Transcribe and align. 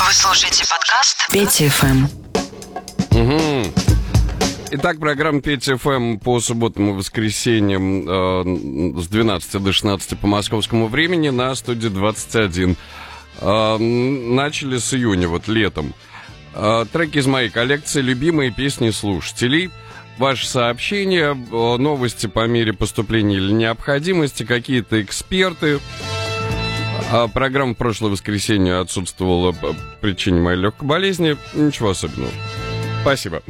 Вы 0.00 0.12
слушаете 0.12 0.64
подкаст 0.70 1.28
Пети 1.32 1.68
ФМ. 1.68 2.04
Угу. 3.18 3.72
Итак, 4.70 5.00
программа 5.00 5.40
Петя 5.40 5.76
ФМ 5.76 6.18
по 6.18 6.38
субботам 6.40 6.90
и 6.90 6.92
воскресеньям 6.92 8.08
э, 8.08 9.00
с 9.00 9.08
12 9.08 9.62
до 9.62 9.72
16 9.72 10.18
по 10.20 10.28
московскому 10.28 10.86
времени 10.86 11.30
на 11.30 11.52
студии 11.56 11.88
21. 11.88 12.76
Э, 13.40 13.76
начали 13.76 14.78
с 14.78 14.94
июня, 14.94 15.26
вот 15.26 15.48
летом. 15.48 15.92
Э, 16.54 16.86
треки 16.90 17.18
из 17.18 17.26
моей 17.26 17.50
коллекции, 17.50 18.00
любимые 18.00 18.52
песни 18.52 18.90
слушателей. 18.90 19.70
Ваши 20.16 20.46
сообщения, 20.46 21.30
э, 21.34 21.76
новости 21.76 22.28
по 22.28 22.46
мере 22.46 22.72
поступления 22.72 23.36
или 23.36 23.50
необходимости, 23.50 24.44
какие-то 24.44 25.02
эксперты. 25.02 25.80
А 27.10 27.26
программа 27.26 27.74
прошлое 27.74 28.10
воскресенье 28.10 28.80
отсутствовала 28.80 29.52
по 29.52 29.74
причине 30.00 30.40
моей 30.40 30.58
легкой 30.58 30.86
болезни. 30.86 31.36
Ничего 31.54 31.90
особенного. 31.90 32.30
Спасибо. 33.00 33.42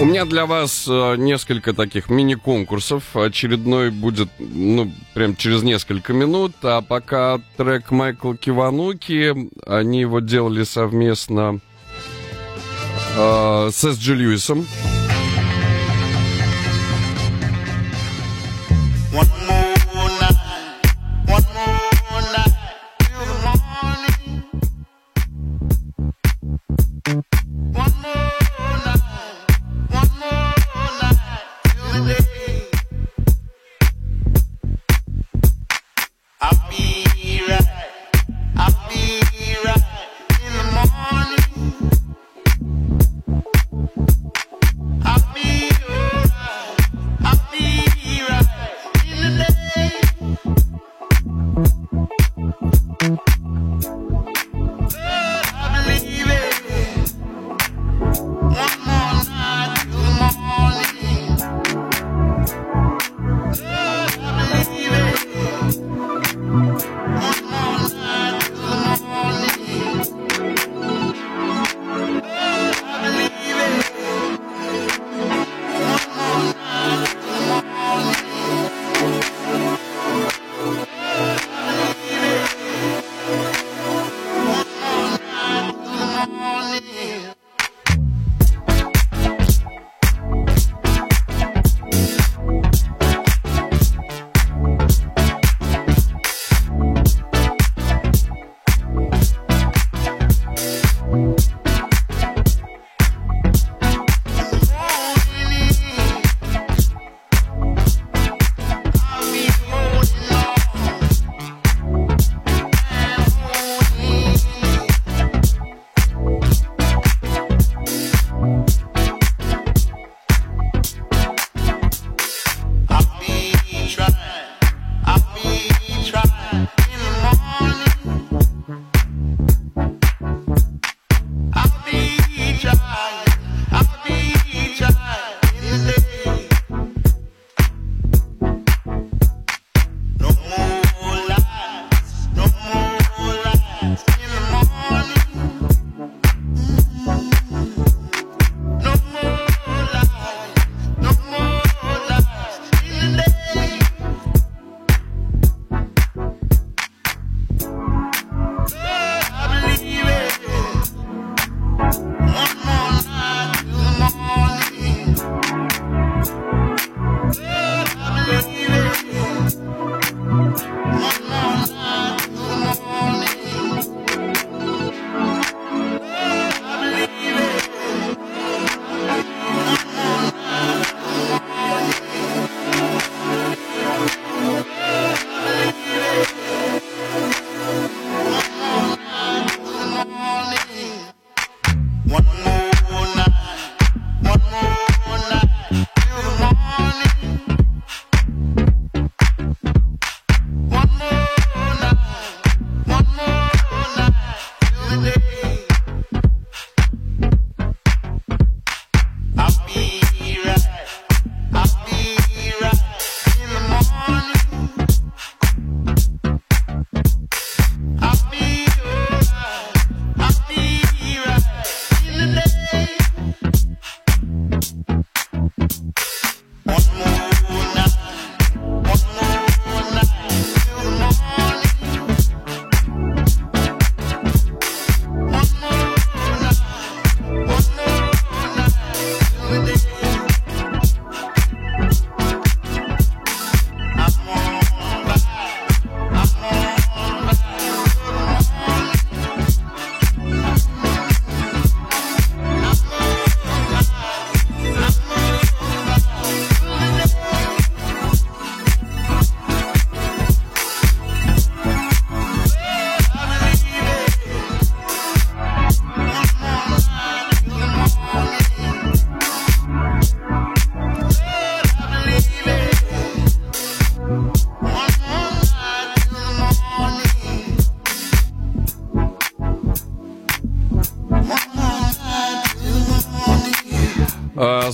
У 0.00 0.06
меня 0.06 0.24
для 0.24 0.46
вас 0.46 0.86
э, 0.88 1.16
несколько 1.16 1.72
таких 1.72 2.08
мини-конкурсов. 2.08 3.14
Очередной 3.14 3.90
будет, 3.90 4.28
ну, 4.38 4.90
прям 5.12 5.36
через 5.36 5.62
несколько 5.62 6.12
минут. 6.12 6.52
А 6.62 6.80
пока 6.80 7.40
трек 7.56 7.90
Майкла 7.90 8.36
Кивануки. 8.36 9.50
Они 9.66 10.00
его 10.00 10.20
делали 10.20 10.64
совместно 10.64 11.60
э, 13.16 13.68
с 13.70 13.84
С.Джи 13.84 14.14
Льюисом. 14.14 14.66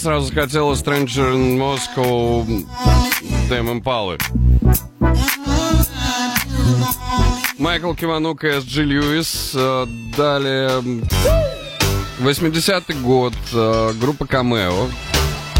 сразу 0.00 0.26
захотела 0.26 0.72
Stranger 0.72 1.34
in 1.34 1.58
Moscow 1.58 2.66
Дэм 3.50 3.70
Импалы. 3.70 4.16
Майкл 7.58 7.92
Киванук 7.92 8.44
и 8.44 8.60
С.Джи 8.60 8.84
Льюис. 8.84 9.52
Э, 9.54 9.86
далее 10.16 10.80
80-й 12.20 12.94
год. 12.94 13.34
Э, 13.52 13.92
группа 14.00 14.26
Камео. 14.26 14.88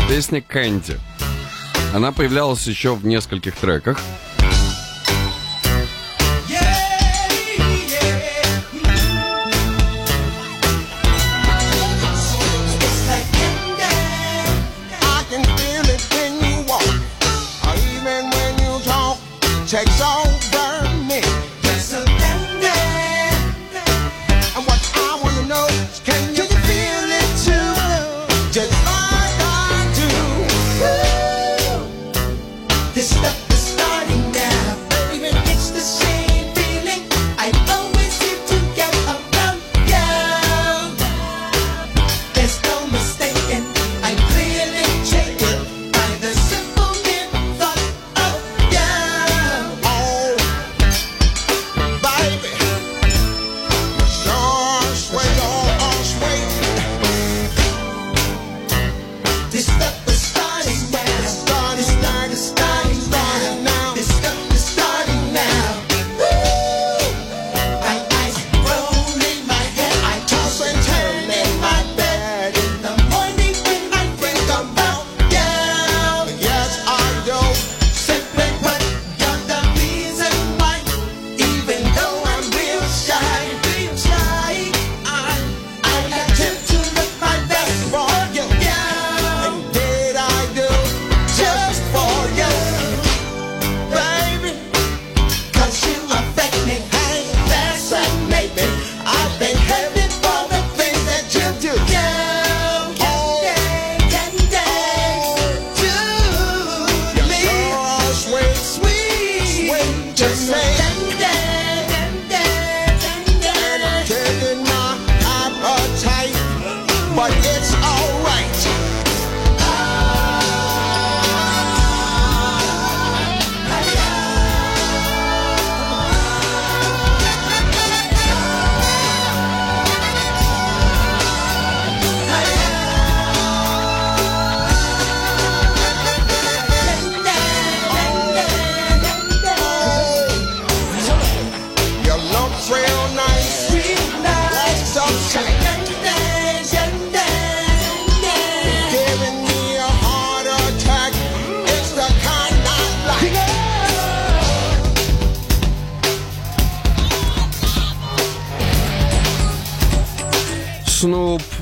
Песня 0.09 0.41
Кэнди. 0.41 0.99
Она 1.95 2.11
появлялась 2.11 2.67
еще 2.67 2.95
в 2.95 3.05
нескольких 3.05 3.55
треках. 3.57 4.01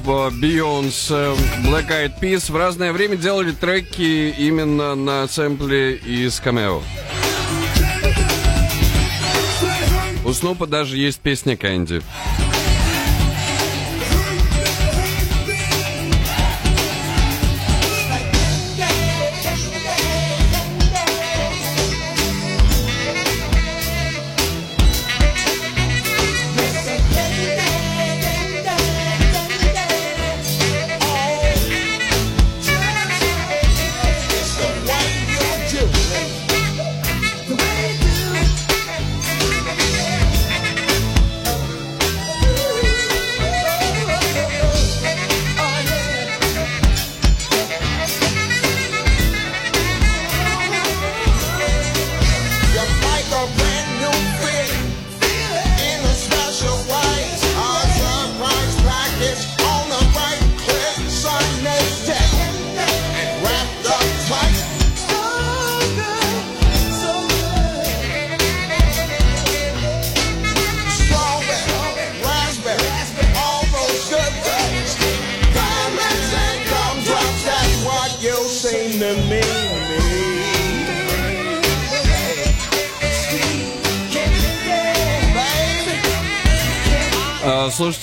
Э, 0.06 0.30
Beyoncé, 0.30 1.34
Black 1.64 1.88
Eyed 1.90 2.20
Peas 2.20 2.50
в 2.50 2.56
разное 2.56 2.92
время 2.92 3.16
делали 3.16 3.52
треки 3.52 4.34
именно 4.38 4.94
на 4.94 5.26
сэмпле 5.28 5.96
из 5.96 6.40
камео. 6.40 6.82
У 10.24 10.32
Снупа 10.32 10.66
даже 10.66 10.96
есть 10.96 11.20
песня 11.20 11.56
«Кэнди». 11.56 12.02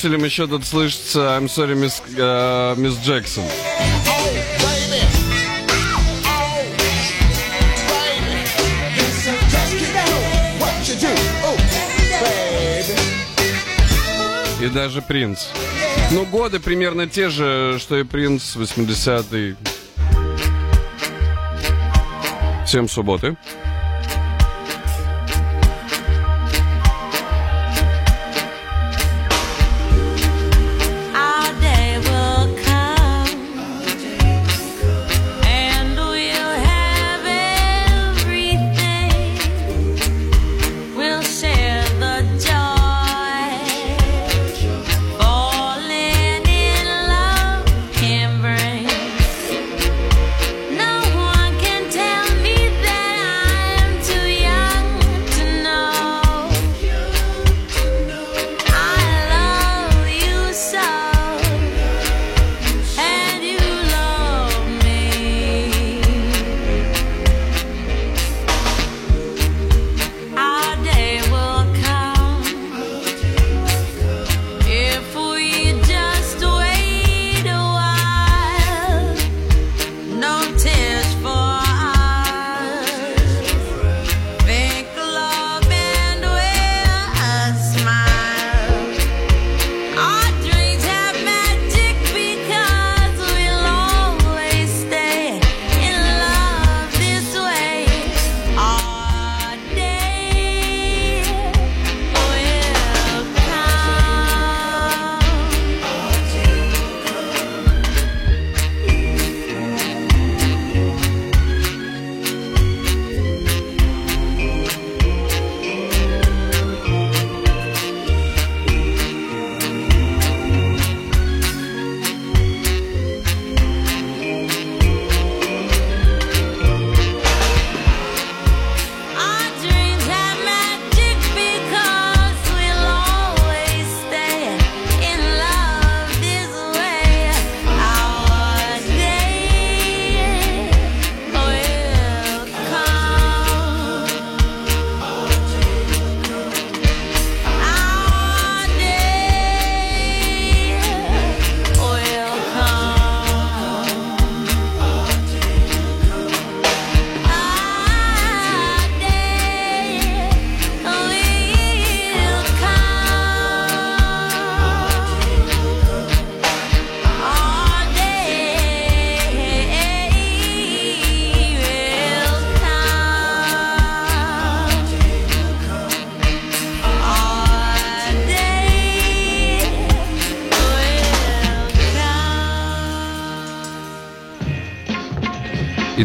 слушателям 0.06 0.24
еще 0.24 0.46
тут 0.46 0.64
слышится 0.66 1.20
I'm 1.40 1.46
sorry, 1.46 1.74
Miss 1.74 2.04
э, 2.16 2.76
мисс 2.80 2.96
Джексон. 3.04 3.44
И 14.62 14.68
даже 14.68 15.02
принц. 15.02 15.48
Ну, 16.12 16.26
годы 16.26 16.60
примерно 16.60 17.08
те 17.08 17.30
же, 17.30 17.78
что 17.80 17.98
и 17.98 18.04
принц 18.04 18.56
80-й. 18.56 19.56
Всем 22.68 22.88
субботы. 22.88 23.38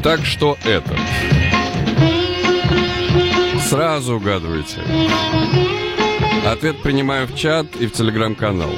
Итак, 0.02 0.24
что 0.24 0.56
это? 0.64 0.96
Сразу 3.68 4.16
угадывайте. 4.16 4.80
Ответ 6.46 6.80
принимаю 6.82 7.26
в 7.26 7.36
чат 7.36 7.66
и 7.78 7.86
в 7.86 7.92
телеграм-канал. 7.92 8.70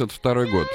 1972 0.00 0.46
год. 0.46 0.66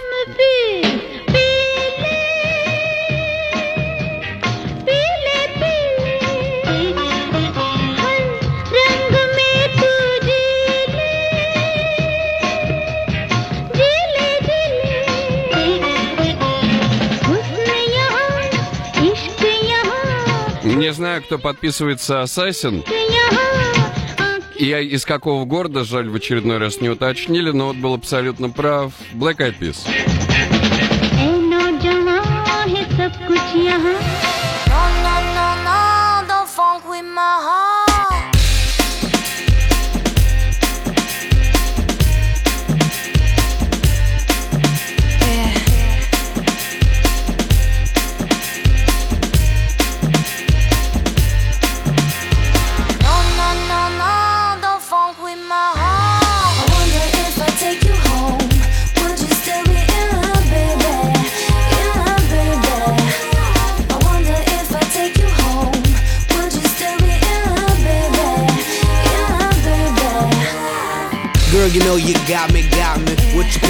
Не 20.63 20.94
знаю, 20.94 21.24
кто 21.24 21.39
подписывается 21.39 22.22
Ассасин 22.22 22.84
и 24.57 24.71
из 24.71 25.05
какого 25.05 25.45
города, 25.45 25.83
жаль, 25.83 26.09
в 26.09 26.15
очередной 26.15 26.57
раз 26.57 26.81
не 26.81 26.89
уточнили, 26.89 27.51
но 27.51 27.67
вот 27.67 27.77
был 27.77 27.93
абсолютно 27.93 28.50
прав. 28.50 28.93
Black 29.13 29.38
Eyed 29.38 29.59
Peas. 29.59 29.88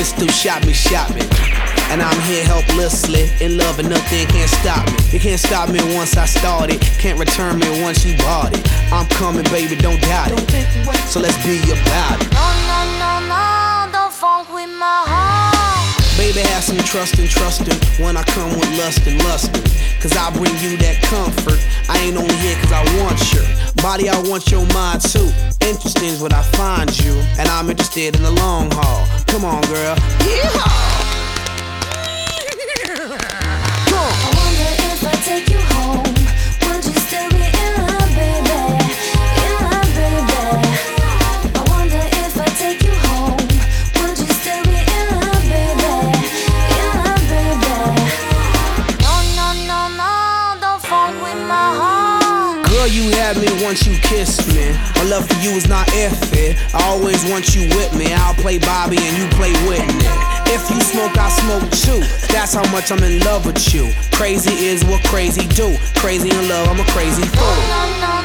Pistol, 0.05 0.27
shot 0.27 0.63
me, 0.67 0.71
shot 0.71 1.09
me. 1.15 1.21
And 1.89 1.99
I'm 1.99 2.21
here 2.29 2.45
helplessly, 2.45 3.25
in 3.41 3.57
love 3.57 3.79
and 3.79 3.89
nothing 3.89 4.27
can't 4.27 4.51
stop 4.61 4.85
me. 4.85 4.93
You 5.09 5.19
can't 5.19 5.39
stop 5.39 5.67
me 5.67 5.81
once 5.97 6.15
I 6.15 6.27
started, 6.27 6.79
can't 7.01 7.17
return 7.17 7.57
me 7.57 7.81
once 7.81 8.05
you 8.05 8.15
bought 8.17 8.53
it. 8.53 8.61
I'm 8.93 9.07
coming, 9.17 9.45
baby, 9.45 9.75
don't 9.75 9.99
doubt 10.01 10.29
it. 10.29 10.45
So 11.09 11.19
let's 11.19 11.35
be 11.41 11.57
about 11.73 12.21
it. 12.21 12.29
No, 12.37 12.45
no, 12.69 12.79
no, 13.01 13.13
no, 13.33 13.91
don't 13.91 14.13
funk 14.13 14.53
with 14.53 14.69
my 14.77 15.09
heart. 15.09 15.57
Baby, 16.21 16.41
have 16.53 16.63
some 16.63 16.77
trust 16.85 17.17
and 17.17 17.27
trusting 17.27 17.73
when 17.97 18.15
I 18.15 18.21
come 18.25 18.53
with 18.59 18.69
lust 18.77 19.07
and 19.07 19.17
lusting. 19.23 19.65
Cause 19.99 20.15
I 20.15 20.29
bring 20.37 20.53
you 20.61 20.77
that 20.85 21.01
comfort. 21.01 21.57
I 21.89 21.97
ain't 21.97 22.15
only 22.15 22.35
here 22.45 22.55
cause 22.61 22.71
I 22.71 22.85
want 23.01 23.17
your 23.33 23.41
body, 23.81 24.07
I 24.07 24.21
want 24.29 24.51
your 24.51 24.65
mind 24.69 25.01
too. 25.01 25.33
Interesting 25.65 26.09
is 26.09 26.21
what 26.21 26.31
I 26.31 26.43
find 26.53 26.93
you, 27.01 27.13
and 27.39 27.49
I'm 27.49 27.71
interested 27.71 28.15
in 28.15 28.21
the 28.21 28.31
long 28.31 28.69
haul. 28.69 29.14
Come 29.27 29.45
on, 29.45 29.61
girl. 29.63 29.95
Yeehaw! 30.23 30.93
I 33.97 34.29
wonder 34.37 34.69
if 34.87 35.03
I 35.03 35.15
take 35.25 35.49
you 35.49 35.59
home, 35.75 36.03
would 36.63 36.85
you 36.85 36.93
still 37.05 37.29
be 37.31 37.43
in 37.43 37.71
love, 37.83 38.11
baby? 38.15 38.59
In 39.43 39.51
love, 39.65 39.89
baby. 39.95 40.43
I 41.53 41.61
wonder 41.69 42.03
if 42.23 42.33
I 42.37 42.47
take 42.55 42.81
you 42.83 42.93
home, 43.05 43.37
would 43.99 44.17
you 44.17 44.31
still 44.39 44.63
be 44.71 44.79
in 44.79 45.05
love, 45.19 45.43
baby? 45.51 45.93
In 46.79 46.87
love, 47.03 47.23
baby. 47.27 47.75
No, 49.03 49.13
no, 49.35 49.47
no, 49.67 49.79
no, 49.99 50.11
don't 50.61 50.81
funk 50.81 51.13
with 51.21 51.39
my 51.45 51.67
heart. 51.81 52.65
Girl, 52.69 52.87
you 52.87 53.09
had 53.17 53.35
me 53.37 53.49
once 53.63 53.85
you 53.85 53.95
kissed 53.99 54.47
me. 54.55 54.94
Love 55.05 55.27
for 55.27 55.35
you 55.35 55.51
is 55.51 55.69
not 55.69 55.87
if 55.93 56.33
it. 56.33 56.57
I 56.73 56.83
always 56.89 57.23
want 57.29 57.55
you 57.55 57.69
with 57.77 57.95
me. 57.95 58.11
I'll 58.11 58.33
play 58.33 58.57
Bobby 58.57 58.97
and 58.97 59.17
you 59.17 59.27
play 59.37 59.53
Whitney. 59.69 60.01
If 60.49 60.67
you 60.71 60.81
smoke, 60.81 61.15
I 61.17 61.29
smoke 61.29 61.69
too. 61.69 62.01
That's 62.33 62.55
how 62.55 62.65
much 62.71 62.91
I'm 62.91 63.03
in 63.03 63.19
love 63.19 63.45
with 63.45 63.73
you. 63.73 63.93
Crazy 64.11 64.65
is 64.65 64.83
what 64.83 65.03
crazy 65.05 65.47
do. 65.49 65.77
Crazy 65.95 66.29
in 66.29 66.49
love, 66.49 66.69
I'm 66.69 66.79
a 66.79 66.85
crazy 66.91 67.23
fool. 67.23 68.24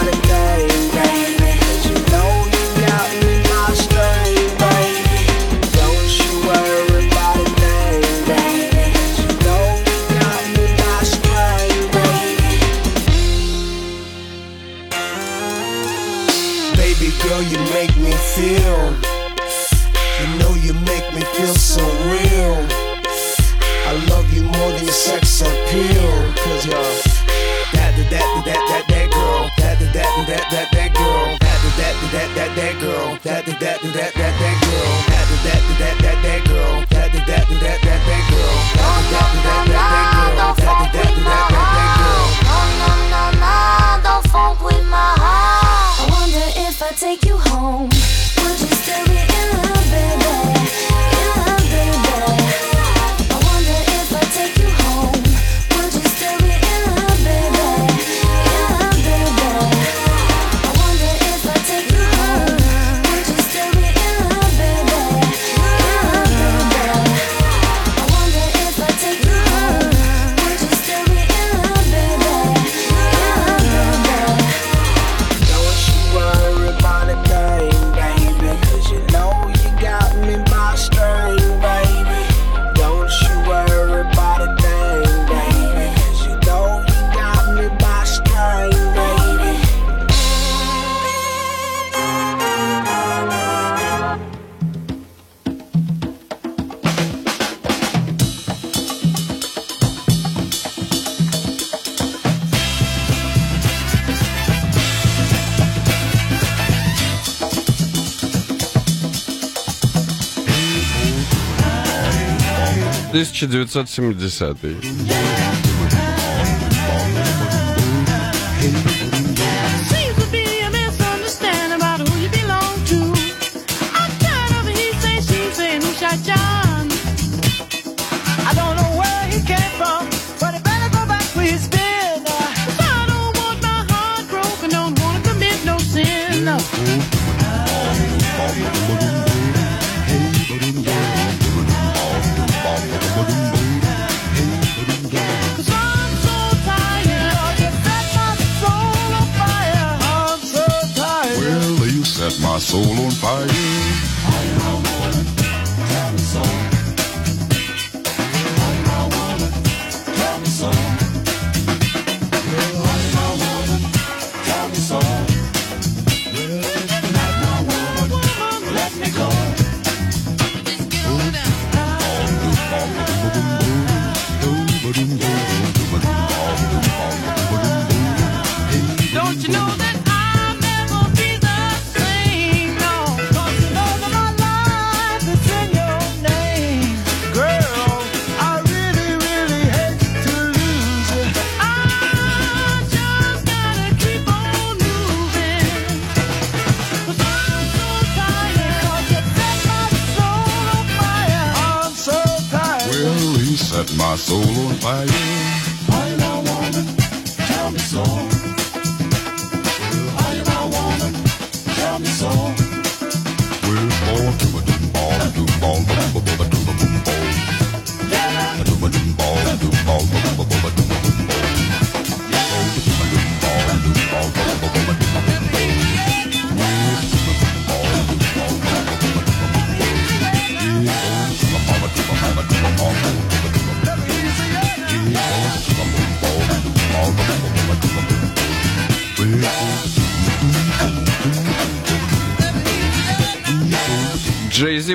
1970. 113.47 115.40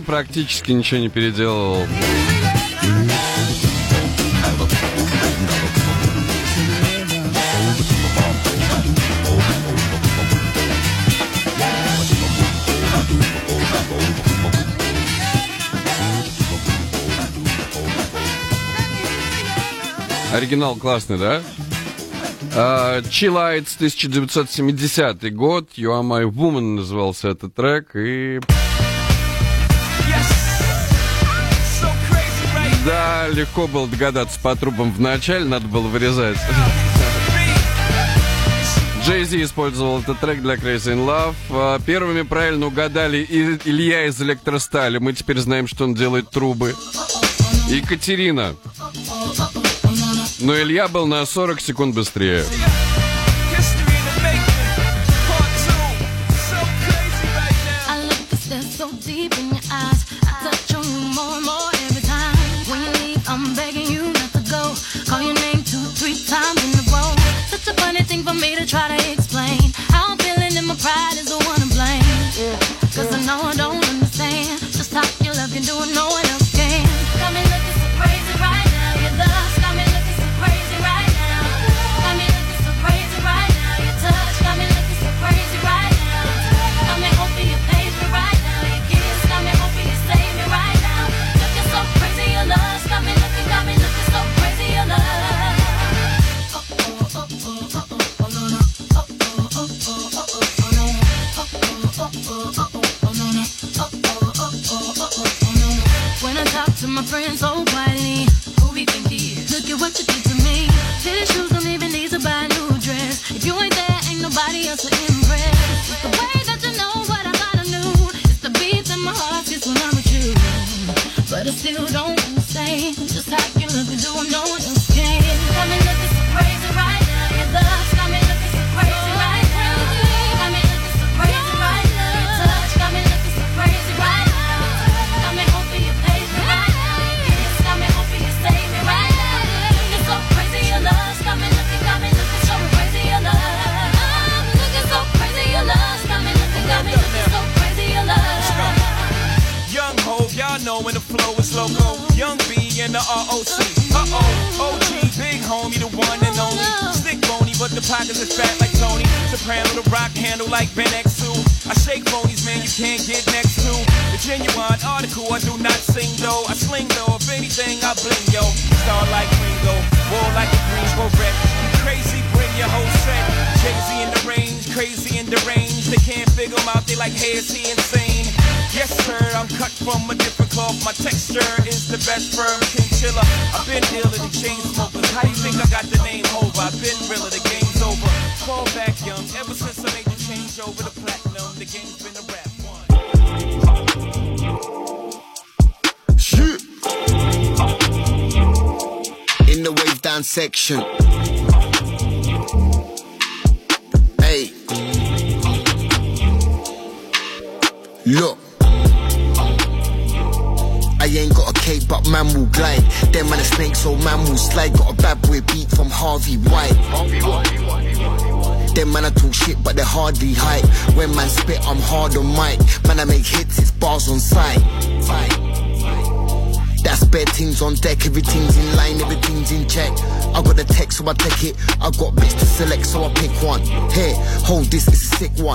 практически 0.07 0.73
ничего 0.73 1.01
не 1.01 1.09
переделывал. 1.09 1.87
Оригинал 20.33 20.77
классный, 20.77 21.19
да? 21.19 21.43
А, 22.55 23.01
uh, 23.01 23.03
1970 23.03 25.35
год. 25.35 25.71
You 25.77 25.91
Are 25.91 26.03
My 26.03 26.23
Woman 26.31 26.77
назывался 26.77 27.29
этот 27.29 27.55
трек. 27.55 27.91
И 27.95 28.41
Да, 32.87 33.27
легко 33.29 33.67
было 33.67 33.89
догадаться 33.89 34.39
по 34.41 34.55
трубам 34.55 34.93
вначале, 34.93 35.45
надо 35.45 35.67
было 35.67 35.89
вырезать. 35.89 36.39
Джейзи 39.05 39.43
использовал 39.43 40.01
этот 40.01 40.21
трек 40.21 40.41
для 40.41 40.55
Crazy 40.55 40.95
in 40.95 41.05
Love. 41.05 41.35
А, 41.51 41.81
первыми 41.81 42.23
правильно 42.23 42.67
угадали 42.67 43.27
Илья 43.65 44.07
из 44.07 44.21
Электростали. 44.23 44.99
Мы 44.99 45.15
теперь 45.15 45.39
знаем, 45.39 45.67
что 45.67 45.85
он 45.85 45.95
делает 45.95 46.31
трубы. 46.31 46.75
Екатерина. 47.69 48.55
Но 50.39 50.57
Илья 50.57 50.87
был 50.87 51.07
на 51.07 51.27
40 51.27 51.61
секунд 51.61 51.95
быстрее. 51.95 52.45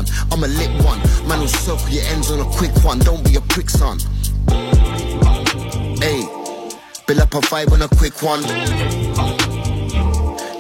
One. 0.02 0.32
I'm 0.32 0.44
a 0.44 0.48
lit 0.48 0.70
one. 0.84 1.00
Man 1.28 1.40
will 1.40 1.48
circle 1.48 1.90
your 1.90 2.04
ends 2.06 2.32
on 2.32 2.40
a 2.40 2.46
quick 2.46 2.72
one. 2.84 3.00
Don't 3.00 3.24
be 3.24 3.36
a 3.36 3.42
prick, 3.42 3.70
son. 3.70 4.00
Hey, 6.00 6.26
build 7.08 7.20
up 7.20 7.34
a 7.34 7.42
vibe 7.42 7.72
on 7.72 7.82
a 7.82 7.88
quick 7.88 8.22
one. 8.22 8.42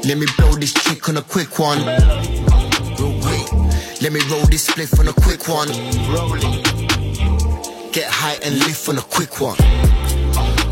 Let 0.03 0.17
me 0.17 0.25
blow 0.37 0.55
this 0.55 0.73
chick 0.73 1.07
on 1.09 1.17
a 1.17 1.21
quick 1.21 1.59
one. 1.59 1.79
Let 4.01 4.13
me 4.13 4.21
roll 4.31 4.45
this 4.47 4.67
spliff 4.67 4.99
on 4.99 5.07
a 5.07 5.13
quick 5.13 5.47
one. 5.47 5.67
Get 7.91 8.09
high 8.09 8.39
and 8.43 8.57
lift 8.59 8.89
on 8.89 8.97
a 8.97 9.01
quick 9.01 9.39
one. 9.39 9.57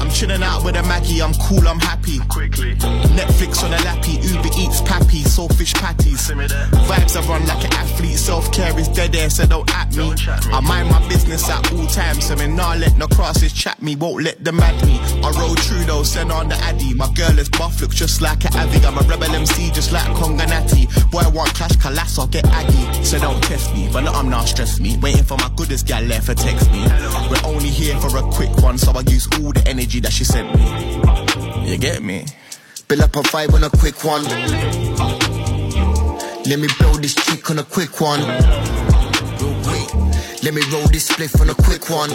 I'm 0.09 0.15
chilling 0.15 0.41
out 0.41 0.63
with 0.63 0.75
a 0.75 0.81
Maggie, 0.81 1.21
I'm 1.21 1.35
cool, 1.35 1.67
I'm 1.67 1.77
happy. 1.77 2.17
Quickly. 2.29 2.73
Netflix 3.13 3.63
on 3.63 3.71
a 3.71 3.77
lappy, 3.85 4.13
Uber 4.13 4.49
Eats 4.57 4.81
pappy, 4.81 5.21
saltfish 5.21 5.75
patties. 5.75 6.27
Vibes 6.31 7.15
I 7.15 7.21
run 7.29 7.45
like 7.45 7.63
an 7.63 7.73
athlete, 7.73 8.17
self 8.17 8.51
care 8.51 8.77
is 8.79 8.87
dead 8.87 9.15
air, 9.15 9.29
so 9.29 9.45
don't 9.45 9.69
at 9.75 9.95
me. 9.95 10.15
I 10.51 10.61
mind 10.61 10.89
my 10.89 11.07
business 11.07 11.47
at 11.47 11.71
all 11.71 11.85
times, 11.85 12.25
so 12.25 12.35
me 12.35 12.47
nah 12.47 12.73
let 12.73 12.97
no 12.97 13.05
crosses 13.05 13.53
chat 13.53 13.83
me, 13.83 13.95
won't 13.95 14.23
let 14.23 14.43
them 14.43 14.55
mad 14.55 14.83
me. 14.83 14.97
I 15.23 15.29
roll 15.37 15.53
true 15.53 15.83
though, 15.85 16.01
send 16.01 16.31
on 16.31 16.49
the 16.49 16.55
addy. 16.55 16.95
My 16.95 17.13
girl 17.13 17.37
is 17.37 17.47
buff, 17.49 17.79
looks 17.79 17.95
just 17.95 18.19
like 18.19 18.43
an 18.45 18.57
Avi. 18.57 18.83
I'm 18.87 18.97
a 18.97 19.01
rebel 19.01 19.35
MC, 19.35 19.69
just 19.69 19.91
like 19.91 20.07
Congo 20.15 20.43
Natty. 20.43 20.87
Boy, 21.11 21.19
I 21.19 21.29
want 21.29 21.53
clash, 21.53 21.73
colass, 21.73 22.17
I'll 22.17 22.25
get 22.25 22.47
aggy. 22.47 23.03
So 23.03 23.19
don't 23.19 23.43
test 23.43 23.71
me, 23.75 23.87
but 23.93 24.01
no, 24.01 24.11
I'm 24.11 24.27
not 24.27 24.47
stress 24.47 24.79
me. 24.79 24.97
Waiting 24.97 25.23
for 25.23 25.37
my 25.37 25.51
goodest 25.55 25.85
gal 25.85 26.01
left 26.01 26.25
to 26.25 26.33
text 26.33 26.71
me. 26.71 26.81
We're 27.29 27.45
only 27.45 27.69
here 27.69 27.95
for 27.99 28.17
a 28.17 28.23
quick 28.23 28.57
one, 28.63 28.79
so 28.79 28.91
I 28.91 29.01
use 29.01 29.27
all 29.37 29.51
the 29.53 29.63
energy 29.67 29.98
that 30.01 30.11
she 30.11 30.23
sent 30.23 30.53
me. 30.55 31.69
You 31.69 31.77
get 31.77 32.01
me? 32.01 32.25
Build 32.87 33.01
up 33.01 33.15
a 33.15 33.19
vibe 33.21 33.53
on 33.53 33.63
a 33.63 33.69
quick 33.69 34.03
one. 34.03 34.23
Let 36.45 36.59
me 36.59 36.67
blow 36.79 36.93
this 36.93 37.15
chick 37.15 37.49
on 37.51 37.59
a 37.59 37.63
quick 37.63 38.01
one. 38.01 38.21
Let 40.41 40.53
me 40.53 40.61
roll 40.71 40.87
this 40.87 41.09
spliff 41.09 41.39
on 41.41 41.49
a 41.49 41.53
quick 41.53 41.89
one. 41.89 42.09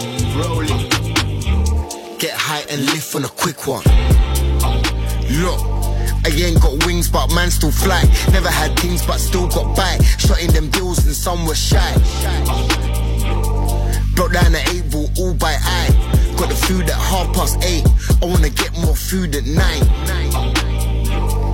Get 2.18 2.32
high 2.34 2.64
and 2.70 2.86
lift 2.86 3.14
on 3.14 3.24
a 3.24 3.28
quick 3.28 3.66
one. 3.66 3.84
Look. 5.30 5.60
I 6.26 6.30
ain't 6.30 6.60
got 6.62 6.86
wings, 6.86 7.10
but 7.10 7.34
man 7.34 7.50
still 7.50 7.70
fly. 7.70 8.02
Never 8.32 8.48
had 8.48 8.78
things, 8.78 9.06
but 9.06 9.18
still 9.18 9.46
got 9.46 9.76
back. 9.76 10.02
Shot 10.18 10.42
in 10.42 10.50
them 10.52 10.70
deals 10.70 11.04
and 11.04 11.14
some 11.14 11.44
were 11.44 11.54
shy. 11.54 11.92
Broke 14.16 14.32
down 14.32 14.52
the 14.52 14.62
eight 14.72 14.90
ball 14.90 15.10
all 15.18 15.34
by 15.34 15.54
eye. 15.60 16.03
Got 16.44 16.50
the 16.50 16.66
food 16.66 16.90
at 16.90 17.00
half 17.00 17.32
past 17.32 17.56
eight. 17.64 17.86
I 18.20 18.26
wanna 18.26 18.50
get 18.50 18.70
more 18.84 18.94
food 18.94 19.34
at 19.34 19.46
nine. 19.46 19.80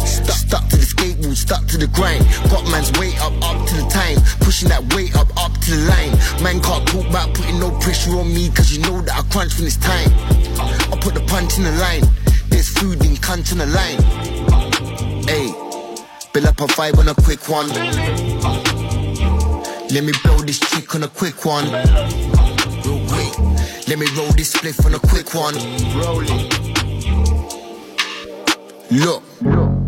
Stuck, 0.05 0.35
stuck 0.35 0.69
to 0.69 0.77
the 0.77 0.85
skateboard, 0.85 1.37
stuck 1.37 1.65
to 1.69 1.79
the 1.79 1.87
grind. 1.87 2.27
Got 2.51 2.69
man's 2.73 2.91
weight 2.99 3.15
up, 3.23 3.33
up 3.41 3.69
to 3.69 3.75
the 3.77 3.87
time. 3.89 4.19
Pushing 4.41 4.69
that 4.69 4.83
weight 4.93 5.15
up, 5.15 5.29
up 5.39 5.53
to 5.63 5.71
the 5.71 5.87
line. 5.87 6.11
Man 6.43 6.61
can't 6.61 6.85
talk 6.89 7.07
about 7.07 7.33
putting 7.35 7.61
no 7.61 7.71
pressure 7.79 8.19
on 8.19 8.35
me, 8.35 8.51
cause 8.51 8.73
you 8.73 8.83
know 8.83 9.01
that 9.03 9.15
I 9.15 9.23
crunch 9.31 9.57
when 9.59 9.69
it's 9.69 9.77
time. 9.77 10.11
I 10.59 10.99
put 11.01 11.15
the 11.15 11.23
punch 11.29 11.57
in 11.57 11.63
the 11.63 11.77
line. 11.79 12.03
There's 12.49 12.71
food 12.71 12.99
in 13.05 13.15
cunt 13.15 13.53
on 13.53 13.59
the 13.59 13.71
line. 13.71 14.03
Hey, 15.31 15.55
build 16.33 16.47
up 16.47 16.59
a 16.59 16.67
vibe 16.67 16.99
on 16.99 17.07
a 17.07 17.15
quick 17.15 17.49
one. 17.49 17.69
Let 19.95 20.03
me 20.03 20.13
blow 20.25 20.39
this 20.39 20.59
chick 20.59 20.93
on 20.97 21.05
a 21.05 21.09
quick 21.09 21.45
one. 21.45 22.50
Let 23.91 23.99
me 23.99 24.07
roll 24.17 24.31
this 24.31 24.55
spliff 24.55 24.87
on 24.87 24.95
a 24.95 25.01
quick 25.01 25.35
one. 25.35 25.55
Roll 25.99 26.23
it. 26.23 26.31
Look. 28.93 29.25
Wat 29.43 29.80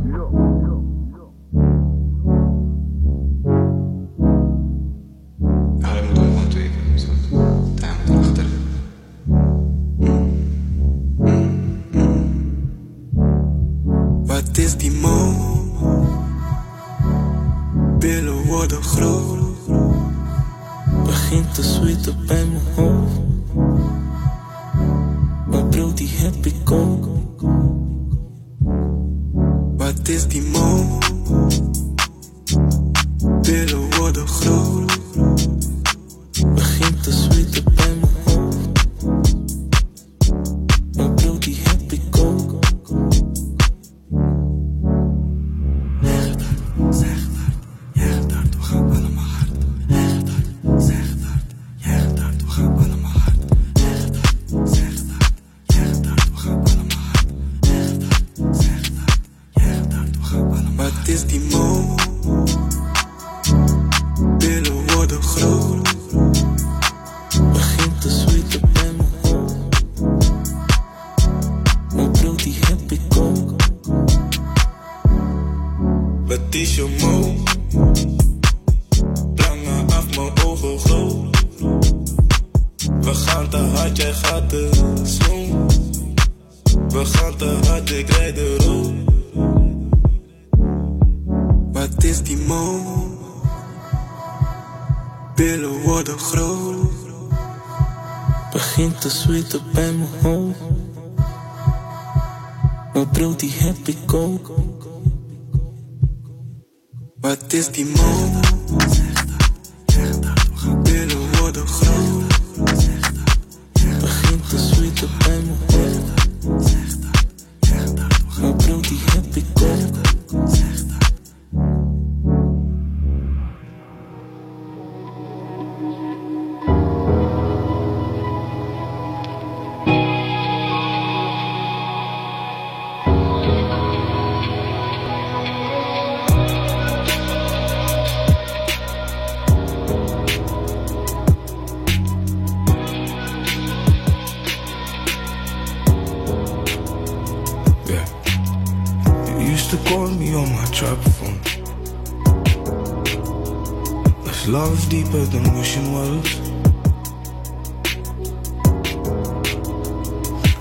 Love 154.48 154.88
deeper 154.88 155.24
than 155.26 155.44
wishing 155.54 155.92
wells. 155.92 156.40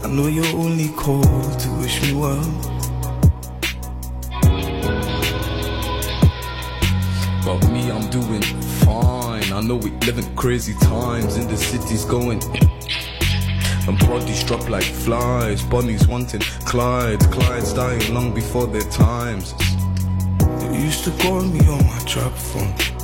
I 0.03 0.07
know 0.07 0.27
you're 0.27 0.55
only 0.55 0.89
called 0.89 1.59
to 1.59 1.69
wish 1.79 1.99
me 2.03 2.13
well. 2.13 2.43
But 7.43 7.67
me, 7.71 7.91
I'm 7.91 8.07
doing 8.11 8.43
fine. 8.85 9.51
I 9.51 9.61
know 9.61 9.77
we 9.77 9.89
living 10.05 10.35
crazy 10.35 10.75
times 10.75 11.37
and 11.37 11.49
the 11.49 11.57
city's 11.57 12.05
going. 12.05 12.43
And 13.87 13.97
bodies 14.07 14.43
drop 14.43 14.69
like 14.69 14.83
flies. 14.83 15.63
Bonnie's 15.63 16.07
wanting 16.07 16.41
Clyde. 16.65 17.19
Clyde's 17.31 17.73
dying 17.73 18.13
long 18.13 18.31
before 18.31 18.67
their 18.67 18.87
times. 18.91 19.55
You 20.61 20.71
used 20.71 21.03
to 21.05 21.11
call 21.23 21.41
me 21.41 21.61
on 21.67 21.83
my 21.87 21.99
trap 22.05 22.33
phone. 22.33 23.00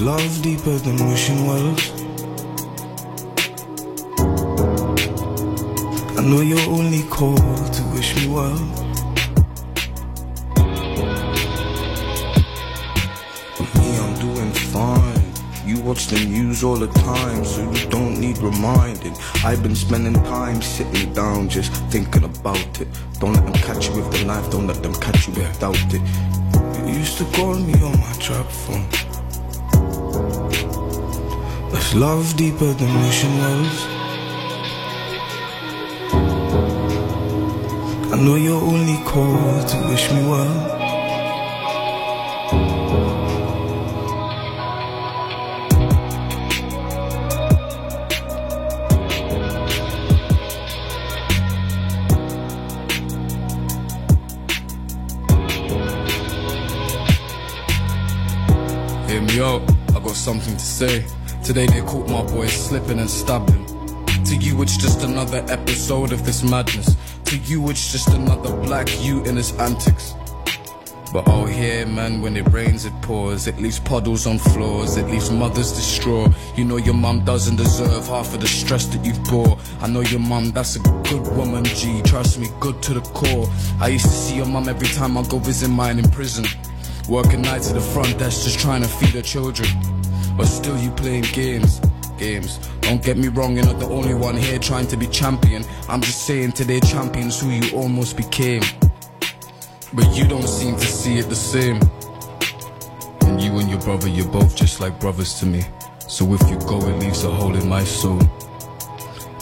Love 0.00 0.40
deeper 0.40 0.76
than 0.78 0.96
wishing 1.10 1.46
wells. 1.46 1.90
I 6.16 6.22
know 6.24 6.40
you're 6.40 6.70
only 6.70 7.02
called 7.02 7.72
to 7.74 7.82
wish 7.92 8.16
me 8.16 8.32
well. 8.32 8.58
Me, 13.76 13.98
I'm 13.98 14.18
doing 14.18 14.52
fine. 14.72 15.32
You 15.66 15.82
watch 15.82 16.06
the 16.06 16.24
news 16.24 16.64
all 16.64 16.76
the 16.76 16.88
time, 16.88 17.44
so 17.44 17.70
you 17.70 17.86
don't 17.90 18.18
need 18.18 18.38
reminding. 18.38 19.14
I've 19.44 19.62
been 19.62 19.76
spending 19.76 20.14
time 20.14 20.62
sitting 20.62 21.12
down, 21.12 21.50
just 21.50 21.74
thinking 21.90 22.24
about 22.24 22.80
it. 22.80 22.88
Don't 23.18 23.34
let 23.34 23.44
them 23.44 23.52
catch 23.52 23.88
you 23.88 23.96
with 23.96 24.10
the 24.12 24.24
knife, 24.24 24.50
don't 24.50 24.66
let 24.66 24.82
them 24.82 24.94
catch 24.94 25.28
you 25.28 25.34
without 25.34 25.76
it. 25.92 26.00
You 26.88 26.94
used 27.00 27.18
to 27.18 27.24
call 27.36 27.54
me 27.54 27.74
on 27.74 28.00
my 28.00 28.12
trap 28.14 28.46
phone. 28.46 29.09
There's 31.72 31.94
love 31.94 32.36
deeper 32.36 32.72
than 32.72 32.92
wishing 33.02 33.38
wells. 33.38 33.86
I 38.12 38.16
know 38.20 38.34
you're 38.34 38.60
only 38.60 38.96
called 39.04 39.68
to 39.68 39.76
wish 39.88 40.10
me 40.10 40.22
well. 40.28 40.78
Hear 59.06 59.22
me 59.22 59.40
out, 59.40 59.62
I 59.94 60.00
got 60.00 60.16
something 60.16 60.54
to 60.54 60.58
say. 60.58 61.19
Today 61.50 61.66
they 61.66 61.80
caught 61.80 62.08
my 62.08 62.22
boy 62.22 62.46
slipping 62.46 63.00
and 63.00 63.10
him. 63.10 63.66
To 64.24 64.36
you, 64.36 64.62
it's 64.62 64.76
just 64.76 65.02
another 65.02 65.44
episode 65.48 66.12
of 66.12 66.24
this 66.24 66.44
madness. 66.44 66.94
To 67.24 67.38
you, 67.38 67.68
it's 67.70 67.90
just 67.90 68.06
another 68.10 68.54
black 68.58 68.88
you 69.02 69.24
in 69.24 69.34
his 69.34 69.52
antics. 69.58 70.14
But 71.12 71.24
oh, 71.26 71.46
here, 71.46 71.86
man, 71.86 72.22
when 72.22 72.36
it 72.36 72.48
rains, 72.52 72.84
it 72.84 72.92
pours. 73.02 73.48
It 73.48 73.58
leaves 73.58 73.80
puddles 73.80 74.28
on 74.28 74.38
floors, 74.38 74.96
it 74.96 75.06
leaves 75.06 75.32
mothers 75.32 75.72
distraught. 75.72 76.32
You 76.56 76.64
know 76.66 76.76
your 76.76 76.94
mum 76.94 77.24
doesn't 77.24 77.56
deserve 77.56 78.06
half 78.06 78.32
of 78.32 78.40
the 78.40 78.46
stress 78.46 78.86
that 78.86 79.04
you've 79.04 79.24
brought. 79.24 79.58
I 79.80 79.88
know 79.88 80.02
your 80.02 80.20
mum, 80.20 80.52
that's 80.52 80.76
a 80.76 80.78
good 80.78 81.26
woman, 81.36 81.64
G. 81.64 82.00
Trust 82.02 82.38
me, 82.38 82.46
good 82.60 82.80
to 82.84 82.94
the 82.94 83.00
core. 83.00 83.50
I 83.80 83.88
used 83.88 84.04
to 84.04 84.12
see 84.12 84.36
your 84.36 84.46
mum 84.46 84.68
every 84.68 84.86
time 84.86 85.18
I 85.18 85.24
go 85.24 85.40
visit 85.40 85.68
mine 85.68 85.98
in 85.98 86.08
prison. 86.10 86.44
Working 87.08 87.42
nights 87.42 87.70
at 87.70 87.74
the 87.74 87.80
front 87.80 88.16
desk 88.20 88.44
just 88.44 88.60
trying 88.60 88.82
to 88.82 88.88
feed 88.88 89.16
her 89.16 89.22
children. 89.22 89.68
But 90.40 90.46
still 90.46 90.78
you 90.78 90.90
playing 90.92 91.24
games, 91.34 91.82
games. 92.16 92.56
Don't 92.80 93.04
get 93.04 93.18
me 93.18 93.28
wrong, 93.28 93.56
you're 93.56 93.66
not 93.66 93.78
the 93.78 93.90
only 93.90 94.14
one 94.14 94.38
here 94.38 94.58
trying 94.58 94.86
to 94.86 94.96
be 94.96 95.06
champion. 95.06 95.66
I'm 95.86 96.00
just 96.00 96.22
saying 96.24 96.52
today 96.52 96.80
champions 96.80 97.38
who 97.38 97.50
you 97.50 97.76
almost 97.76 98.16
became. 98.16 98.62
But 99.92 100.16
you 100.16 100.26
don't 100.26 100.48
seem 100.48 100.76
to 100.76 100.86
see 100.86 101.18
it 101.18 101.28
the 101.28 101.36
same. 101.36 101.78
And 103.28 103.38
you 103.38 103.58
and 103.58 103.68
your 103.68 103.80
brother, 103.80 104.08
you're 104.08 104.32
both 104.32 104.56
just 104.56 104.80
like 104.80 104.98
brothers 104.98 105.38
to 105.40 105.44
me. 105.44 105.62
So 106.08 106.32
if 106.32 106.40
you 106.48 106.58
go, 106.60 106.78
it 106.88 106.98
leaves 107.00 107.22
a 107.24 107.30
hole 107.30 107.54
in 107.54 107.68
my 107.68 107.84
soul. 107.84 108.22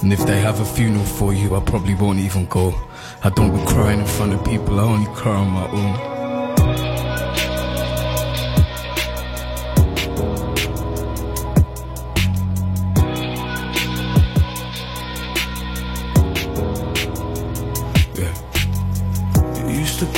And 0.03 0.13
if 0.13 0.27
they 0.27 0.41
have 0.41 0.59
a 0.59 0.65
funeral 0.65 1.05
for 1.05 1.33
you, 1.33 1.55
I 1.55 1.61
probably 1.61 1.95
won't 1.95 2.19
even 2.19 2.47
go. 2.47 2.75
I 3.23 3.31
don't 3.31 3.55
be 3.55 3.65
crying 3.67 4.01
in 4.01 4.07
front 4.07 4.33
of 4.35 4.45
people, 4.45 4.81
I 4.81 4.83
only 4.83 5.15
cry 5.15 5.37
on 5.37 5.49
my 5.49 5.71
own. 5.71 6.18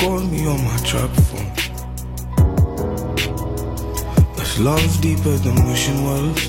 Call 0.01 0.19
me 0.19 0.47
on 0.47 0.57
my 0.63 0.77
trap 0.77 1.11
phone. 1.27 1.51
There's 4.35 4.59
love 4.59 4.99
deeper 4.99 5.35
than 5.43 5.53
wishing 5.67 6.03
wells. 6.03 6.41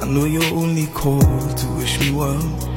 I 0.00 0.06
know 0.06 0.26
you're 0.26 0.54
only 0.54 0.86
called 0.86 1.58
to 1.58 1.66
wish 1.74 1.98
me 1.98 2.12
well. 2.12 2.75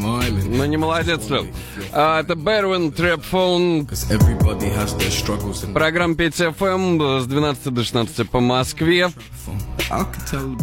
Ну, 0.00 0.64
не 0.64 0.76
молодец, 0.76 1.28
Лёв. 1.28 1.46
А, 1.92 2.20
это 2.20 2.34
Бервин, 2.34 2.92
Трэп 2.92 3.22
Фон. 3.24 3.80
Everybody 3.82 4.74
has 4.76 4.96
their 4.96 5.10
struggles 5.10 5.64
and 5.64 5.72
Программа 5.72 6.14
5FM 6.14 7.20
с 7.20 7.26
12 7.26 7.74
до 7.74 7.82
16 7.82 8.30
по 8.30 8.40
Москве. 8.40 9.10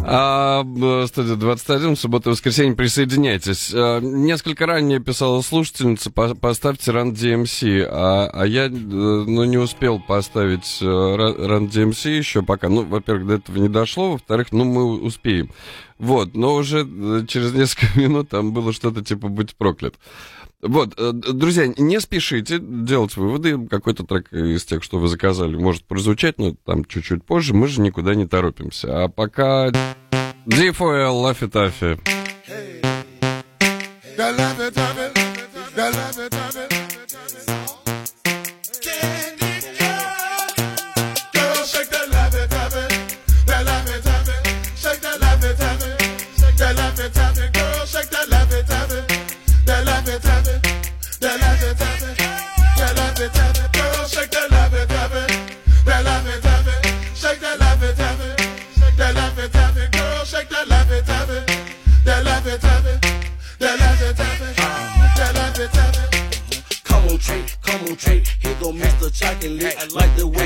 А, 0.06 0.64
студия 1.08 1.36
21, 1.36 1.96
суббота 1.96 2.30
и 2.30 2.34
воскресенье, 2.34 2.76
присоединяйтесь. 2.76 3.72
А, 3.74 4.00
несколько 4.00 4.66
ранее 4.66 5.00
писала 5.00 5.42
слушательница, 5.42 6.12
«По- 6.12 6.36
поставьте 6.36 6.92
Run 6.92 7.12
DMC, 7.14 7.88
а, 7.90 8.30
а 8.32 8.46
я, 8.46 8.66
э, 8.66 8.70
ну, 8.70 9.44
не 9.46 9.58
успел 9.58 10.00
поставить 10.00 10.78
э, 10.82 10.86
Run 10.86 11.70
DMC 11.70 12.18
еще 12.18 12.42
пока. 12.44 12.70
Ну, 12.70 12.84
во-первых, 12.84 13.28
до 13.28 13.34
этого 13.36 13.58
не 13.58 13.70
дошло, 13.70 14.14
во-вторых, 14.14 14.48
ну, 14.52 14.64
мы 14.64 15.02
успеем. 15.02 15.50
Вот, 15.98 16.36
но 16.36 16.56
уже 16.56 16.86
э, 16.86 17.26
через 17.28 17.54
несколько 17.54 18.00
минут 18.00 18.30
там 18.30 18.54
было 18.54 18.74
что-то 18.74 19.04
типа 19.04 19.28
«Будь 19.30 19.56
проклят». 19.56 19.96
Вот, 20.62 20.94
э, 20.98 21.12
друзья, 21.12 21.68
не 21.68 22.00
спешите 22.00 22.60
делать 22.60 23.16
выводы. 23.18 23.68
Какой-то 23.68 24.04
трек 24.04 24.32
из 24.34 24.66
тех, 24.66 24.84
что 24.84 24.98
вы 24.98 25.08
заказали, 25.08 25.56
может 25.56 25.86
прозвучать, 25.86 26.38
но 26.40 26.56
там 26.66 26.86
чуть-чуть 26.86 27.24
позже. 27.24 27.54
Мы 27.54 27.68
же 27.68 27.82
никуда 27.82 28.16
не 28.16 28.26
торопимся. 28.26 29.04
А 29.04 29.08
пока 29.08 29.72
D4L, 30.46 31.22
Лафи 31.22 31.48
Тафи. 31.48 32.00
Love 35.78 36.45
Big 53.26 53.32
ol' 53.40 53.56
ass, 53.56 54.30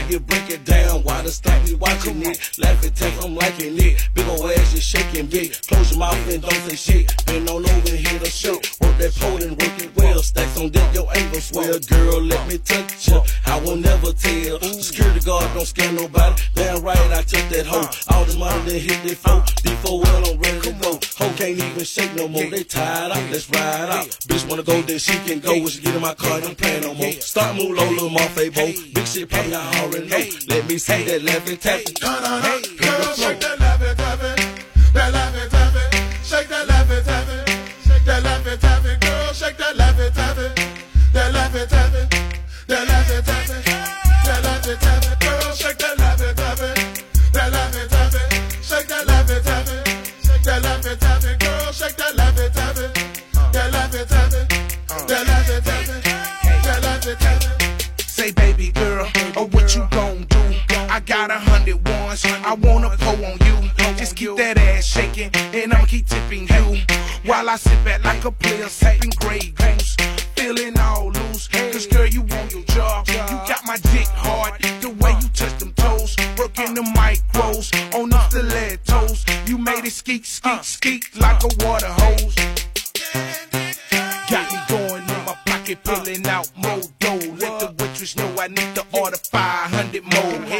you 0.09 0.19
break 0.19 0.49
it 0.49 0.65
down, 0.65 1.03
why 1.03 1.21
does 1.21 1.39
that 1.41 1.65
be 1.65 1.75
why 1.75 1.95
you 2.03 2.13
need, 2.13 2.39
let 2.57 2.83
it 2.83 2.95
take 2.95 3.13
i'm 3.23 3.35
liking 3.35 3.77
it, 3.77 4.09
bigger 4.15 4.43
way 4.43 4.55
she 4.65 4.79
shaking 4.79 5.27
big. 5.27 5.53
Close 5.67 5.91
your 5.91 5.99
mouth 5.99 6.29
and 6.29 6.41
don't 6.41 6.53
say 6.53 6.75
shit. 6.75 7.25
Been 7.25 7.47
on 7.47 7.63
over 7.63 7.95
here 7.95 8.09
swell. 11.63 11.80
Girl, 11.80 12.22
let 12.22 12.48
me 12.48 12.58
touch 12.58 13.08
you. 13.08 13.22
I 13.45 13.60
will 13.62 13.76
never 13.76 14.13
tell. 14.13 14.60
Security 14.60 15.19
guard 15.26 15.45
don't 15.54 15.65
scare 15.65 15.91
nobody. 15.91 16.41
Damn 16.56 16.82
right, 16.84 17.12
I 17.12 17.22
took 17.22 17.48
that 17.50 17.65
hoe. 17.65 17.89
All 18.13 18.26
this 18.26 18.38
money 18.38 18.62
then 18.65 18.80
hit 18.82 19.04
that 19.04 19.17
phone. 19.17 19.41
D4 19.63 20.04
well, 20.04 20.32
I'm 20.32 20.39
ready 20.39 20.60
to 20.62 20.72
go. 20.82 21.00
Hoe 21.17 21.34
can't 21.36 21.58
even 21.58 21.84
shake 21.84 22.13
no 22.15 22.28
more. 22.28 22.50
They 22.50 22.63
tired 22.63 23.12
out, 23.12 23.32
let's 23.32 23.50
ride 23.50 23.89
out. 23.89 24.08
Bitch 24.28 24.48
wanna 24.50 24.63
go, 24.63 24.82
then 24.82 25.00
she 25.00 25.17
can 25.28 25.39
go. 25.39 25.54
When 25.54 25.67
she 25.67 25.82
get 25.82 25.95
in 25.95 26.02
my 26.02 26.13
car, 26.13 26.41
don't 26.41 26.58
play 26.58 26.80
no 26.82 26.93
more. 26.93 27.12
Start 27.13 27.56
move 27.56 27.78
low, 27.78 27.89
little 27.89 28.10
Marfay, 28.10 28.54
bo. 28.54 28.65
Big 28.93 29.08
shit 29.08 29.30
poppin', 29.30 29.54
I 29.54 29.84
already 29.84 30.08
know. 30.08 30.24
Let 30.48 30.67
me 30.67 30.78
see 30.78 31.04
that 31.04 31.24
laughing 31.24 31.58
tap. 31.58 31.82
Girl, 32.00 33.13
shake 33.15 33.39
the 33.39 33.59
I 62.50 62.54
wanna 62.54 62.89
pull 62.97 63.24
on 63.26 63.38
you. 63.45 63.70
Just 63.95 64.16
keep 64.16 64.36
that 64.38 64.58
ass 64.58 64.84
shaking, 64.84 65.30
and 65.54 65.72
I'ma 65.72 65.86
keep 65.86 66.08
tipping 66.08 66.47
you. 66.47 66.82
While 67.24 67.47
I 67.47 67.58
sit 67.58 67.78
back 67.86 68.04
like 68.04 68.26
a 68.26 68.32
player, 68.32 68.68
sipping 68.68 69.12
Grey 69.18 69.54
Goose. 69.54 69.95
Feeling 70.36 70.80
all 70.80 71.12
loose, 71.12 71.47
cause 71.47 71.86
girl, 71.86 72.08
you 72.08 72.22
on 72.22 72.50
your 72.50 72.64
job. 72.64 73.08
You 73.08 73.38
got 73.45 73.64
my 73.68 73.78
dick 73.93 74.08
hard, 74.26 74.60
the 74.82 74.89
way 74.89 75.12
you 75.22 75.30
touch 75.30 75.60
them 75.60 75.74
toes. 75.74 76.16
Working 76.39 76.74
the 76.74 76.82
micros 76.82 77.70
on 77.93 78.10
the 78.10 78.20
stilettos. 78.30 79.26
You 79.47 79.60
made 79.60 79.86
it 79.86 79.93
skeet, 79.93 80.26
skeet, 80.26 80.66
skeet 80.66 81.06
like 81.18 81.43
a 81.43 81.50
water 81.64 81.86
hose. 82.02 82.36
Got 84.28 84.52
me 84.52 84.60
going 84.70 85.04
in 85.04 85.24
my 85.24 85.38
pocket, 85.45 85.84
pulling 85.84 86.26
out 86.26 86.50
more 86.58 86.82
dough. 86.97 87.36
Let 87.38 87.60
the 87.60 87.76
waitress 87.78 88.16
know 88.16 88.34
I 88.39 88.47
need 88.47 88.74
to 88.74 88.84
order 88.91 89.18
500 89.18 90.04
more. 90.04 90.59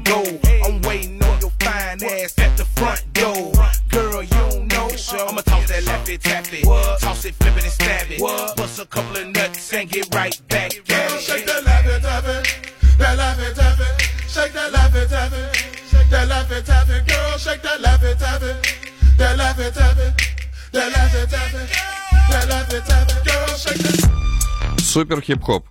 can 0.00 0.02
go. 0.02 0.22
I'm 0.64 0.80
waiting 0.82 1.22
on 1.22 1.40
your 1.40 1.50
fine 1.60 2.02
ass 2.02 2.38
at 2.38 2.56
the 2.56 2.64
front 2.64 3.02
door. 3.12 3.52
Girl, 3.90 4.22
you 4.22 4.28
don't 4.30 4.72
know. 4.72 4.88
I'ma 5.28 5.42
toss 5.42 5.68
that 5.68 5.82
laffy 5.84 6.18
taffy. 6.18 6.62
Toss 6.62 7.24
it, 7.24 7.34
flip 7.34 7.56
it, 7.56 7.64
and 7.64 7.72
stab 7.72 8.10
it. 8.10 8.18
Bust 8.56 8.80
a 8.80 8.86
couple 8.86 9.16
of 9.16 9.28
nuts 9.28 9.72
and 9.72 9.88
get 9.88 10.12
right 10.14 10.40
back 10.48 10.72
at 10.90 11.12
it. 11.12 11.20
Shake 11.20 11.46
that 11.46 11.64
laffy 11.64 12.00
taffy. 12.00 12.36
That 12.98 13.18
laffy 13.18 13.54
taffy. 13.54 13.84
Shake 14.28 14.52
that 14.52 14.72
laffy 14.72 15.08
taffy. 15.08 15.42
Shake 15.90 16.10
that 16.10 16.28
laffy 16.28 16.64
taffy. 16.64 17.00
Girl, 17.06 17.38
shake 17.38 17.62
that 17.62 17.80
laffy 17.80 18.18
taffy. 18.18 18.52
That 19.18 19.38
laffy 19.38 19.72
taffy. 19.72 20.08
That 20.72 20.92
laffy 20.92 21.30
taffy. 21.30 21.64
That 22.30 22.48
laffy 22.48 22.80
taffy. 22.86 23.30
Girl, 23.30 23.56
shake 23.56 23.78
that. 23.78 24.10
Супер 24.80 25.20
хип-хоп. 25.20 25.64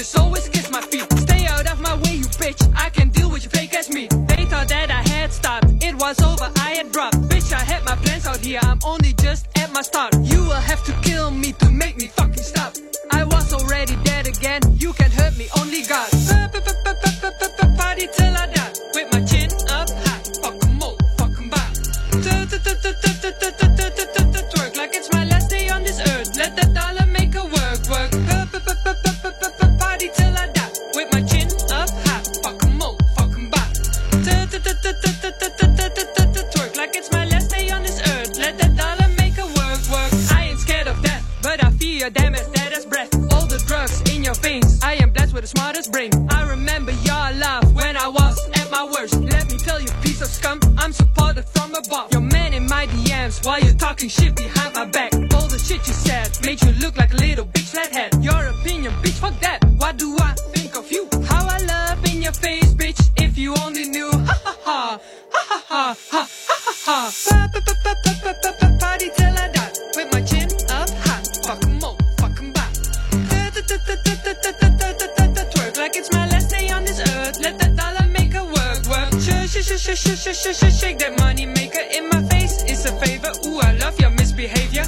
Bitches 0.00 0.18
always 0.18 0.48
kiss 0.48 0.70
my 0.70 0.80
feet. 0.80 1.06
Stay 1.18 1.46
out 1.46 1.70
of 1.70 1.80
my 1.80 1.94
way, 1.96 2.16
you 2.16 2.28
bitch. 2.40 2.60
I 2.76 2.90
can 2.90 3.08
deal 3.10 3.30
with 3.30 3.44
your 3.44 3.50
fake 3.50 3.74
ass 3.74 3.90
meat. 3.90 4.10
They 4.28 4.44
thought 4.46 4.68
that 4.68 4.90
I 4.90 5.02
had 5.08 5.32
stopped. 5.32 5.66
It 5.82 5.94
was 5.94 6.20
over, 6.20 6.50
I 6.56 6.70
had 6.78 6.92
dropped. 6.92 7.16
Bitch, 7.28 7.52
I 7.52 7.60
had 7.60 7.84
my 7.84 7.96
plans 7.96 8.26
out 8.26 8.38
here. 8.38 8.60
I'm 8.62 8.78
only 8.84 9.12
just 9.14 9.46
at 9.58 9.72
my 9.72 9.82
start. 9.82 10.14
You 10.22 10.40
will 10.44 10.64
have 10.70 10.82
to 10.84 10.92
kill 11.02 11.30
me 11.30 11.40
me 11.49 11.49
Shake, 79.20 79.48
shake, 79.50 79.78
shake, 79.78 79.96
shake, 79.98 80.54
shake, 80.54 80.72
shake, 80.72 80.98
that 81.00 81.18
money 81.18 81.46
maker 81.46 81.82
in 81.94 82.08
my 82.08 82.22
face. 82.30 82.62
It's 82.64 82.84
a 82.86 82.92
favor. 83.00 83.32
Ooh, 83.46 83.60
I 83.60 83.72
love 83.78 83.98
your 84.00 84.10
misbehavior. 84.10 84.84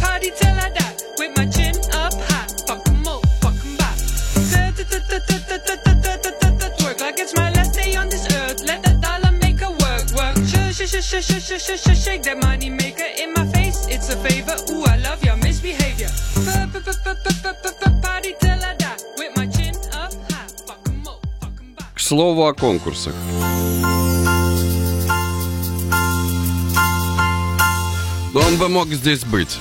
Party 0.00 0.30
till 0.36 0.58
I 0.58 0.70
die 0.70 0.94
with 1.18 1.36
my 1.36 1.46
chin 1.46 1.74
up 1.94 2.12
high. 2.28 2.46
Fuck 2.66 2.88
'em 2.88 3.06
all, 3.08 3.22
fuck 3.40 3.54
'em 3.64 3.76
back. 3.76 3.96
Twerk 6.78 7.00
like 7.00 7.18
it's 7.18 7.34
my 7.36 7.50
last 7.52 7.74
day 7.74 7.96
on 7.96 8.08
this 8.10 8.26
earth. 8.34 8.62
Let 8.66 8.82
that 8.84 9.00
dollar 9.00 9.32
make 9.32 9.62
a 9.62 9.70
work, 9.70 10.04
work. 10.18 10.36
Shake, 10.46 10.74
shake, 10.74 11.02
shake, 11.02 11.22
shake, 11.22 11.80
shake, 11.80 11.96
shake 11.96 12.22
that 12.24 12.38
слову 22.14 22.46
о 22.46 22.54
конкурсах. 22.54 23.12
Он 28.32 28.56
бы 28.56 28.68
мог 28.68 28.86
здесь 28.88 29.24
быть. 29.24 29.58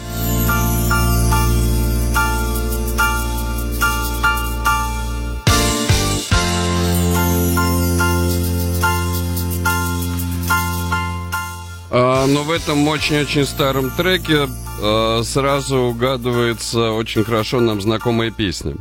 А, 11.89 12.27
но 12.27 12.43
в 12.43 12.51
этом 12.51 12.87
очень-очень 12.87 13.45
старом 13.45 13.89
треке 13.89 14.47
а, 14.79 15.23
сразу 15.23 15.77
угадывается 15.77 16.91
очень 16.91 17.23
хорошо 17.23 17.61
нам 17.61 17.81
знакомая 17.81 18.29
песня. 18.29 18.75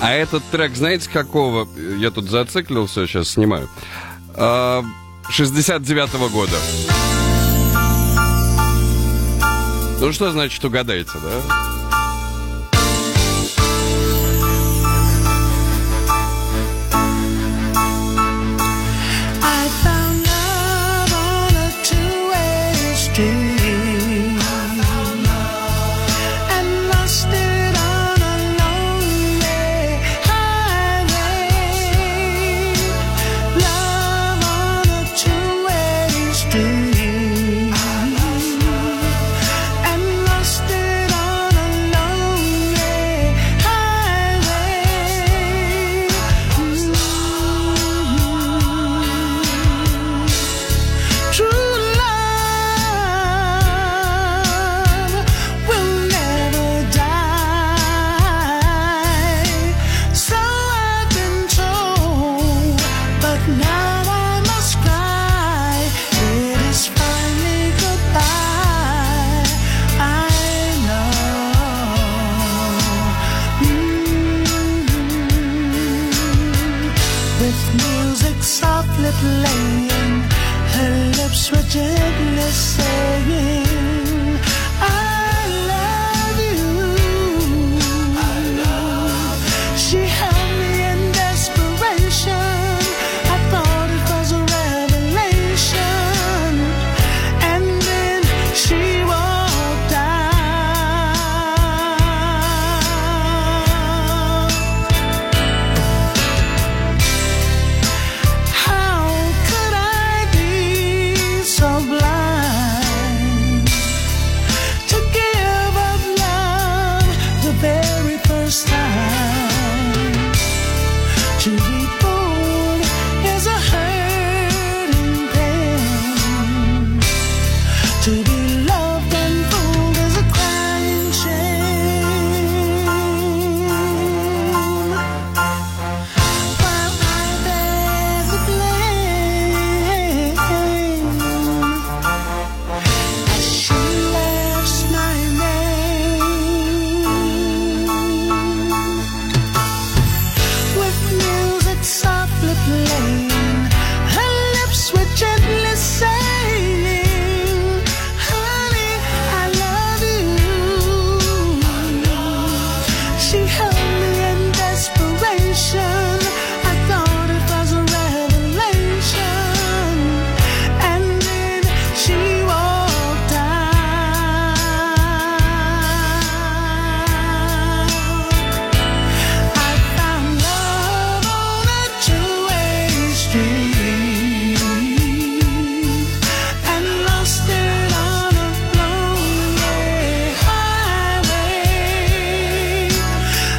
А 0.00 0.12
этот 0.12 0.42
трек, 0.50 0.74
знаете, 0.74 1.10
какого? 1.10 1.68
Я 2.00 2.10
тут 2.10 2.30
зациклился, 2.30 3.06
сейчас 3.06 3.28
снимаю. 3.28 3.68
А, 4.34 4.82
69-го 5.30 6.30
года. 6.30 6.56
Ну 10.00 10.10
что 10.10 10.32
значит 10.32 10.64
угадайте, 10.64 11.12
да? 11.22 11.79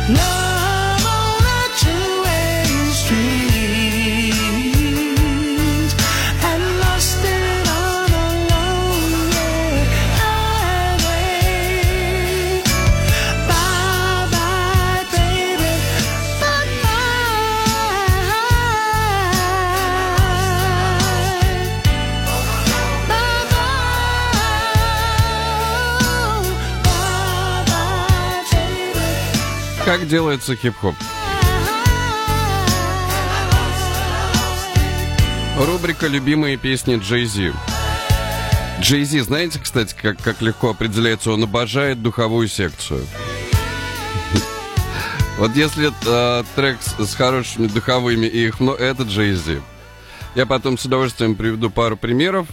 Love 0.09 0.40
делается 30.11 30.57
хип-хоп? 30.57 30.93
Рубрика 35.57 36.07
«Любимые 36.07 36.57
песни 36.57 36.97
Джей 36.97 37.23
Зи». 37.23 37.53
Джей 38.81 39.05
Зи, 39.05 39.21
знаете, 39.21 39.59
кстати, 39.63 39.95
как, 39.99 40.21
как 40.21 40.41
легко 40.41 40.71
определяется, 40.71 41.31
он 41.31 41.43
обожает 41.43 42.01
духовую 42.01 42.49
секцию. 42.49 43.07
Вот 45.37 45.55
если 45.55 45.93
э, 46.05 46.43
трек 46.57 46.79
с, 46.81 47.07
с 47.07 47.15
хорошими 47.15 47.67
духовыми 47.67 48.25
их, 48.25 48.59
но 48.59 48.75
это 48.75 49.03
Джей 49.03 49.33
Зи. 49.33 49.61
Я 50.35 50.45
потом 50.45 50.77
с 50.77 50.83
удовольствием 50.83 51.35
приведу 51.35 51.69
пару 51.69 51.95
примеров. 51.95 52.47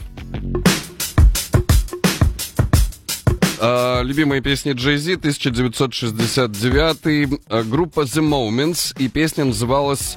А, 3.61 4.03
любимые 4.03 4.41
песни 4.41 4.73
Джей 4.73 4.99
Зи, 4.99 5.15
1969 5.15 7.41
а, 7.49 7.65
группа 7.65 8.03
The 8.03 8.23
Moments, 8.23 8.95
и 8.99 9.09
песня 9.09 9.45
называлась 9.45 10.17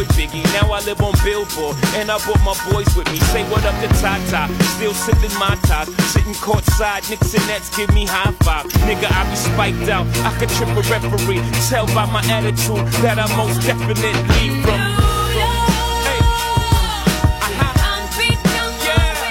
Biggie. 0.17 0.43
Now 0.53 0.71
I 0.71 0.79
live 0.85 1.01
on 1.01 1.13
Billboard, 1.23 1.75
and 1.95 2.09
I 2.09 2.17
brought 2.25 2.41
my 2.41 2.55
boys 2.71 2.89
with 2.95 3.09
me. 3.11 3.19
Say 3.31 3.43
what 3.49 3.65
up 3.65 3.75
to 3.81 3.87
Tata, 4.01 4.51
still 4.75 4.93
sipping 4.93 5.33
my 5.39 5.55
top, 5.63 5.87
sitting 6.13 6.33
courtside. 6.35 7.09
Knicks 7.09 7.33
and 7.33 7.45
Nets 7.47 7.75
give 7.75 7.93
me 7.93 8.05
high 8.05 8.31
five. 8.43 8.65
Nigga, 8.87 9.07
I 9.11 9.29
be 9.29 9.35
spiked 9.35 9.89
out. 9.89 10.07
I 10.25 10.31
could 10.37 10.49
trip 10.49 10.69
a 10.69 10.81
referee. 10.89 11.41
Tell 11.69 11.85
by 11.87 12.05
my 12.05 12.23
attitude 12.31 12.87
that 13.03 13.17
I 13.19 13.27
most 13.35 13.61
definitely 13.65 14.49
from. 14.63 14.79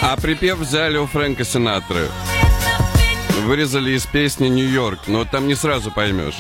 А 0.03 0.17
припев 0.17 0.59
взяли 0.59 0.97
у 0.97 1.07
Фрэнка 1.07 1.45
Синатры. 1.45 2.09
Вырезали 3.45 3.93
из 3.93 4.07
песни 4.07 4.49
«Нью-Йорк», 4.49 5.01
но 5.07 5.25
там 5.25 5.47
не 5.47 5.55
сразу 5.55 5.91
поймешь. 5.91 6.39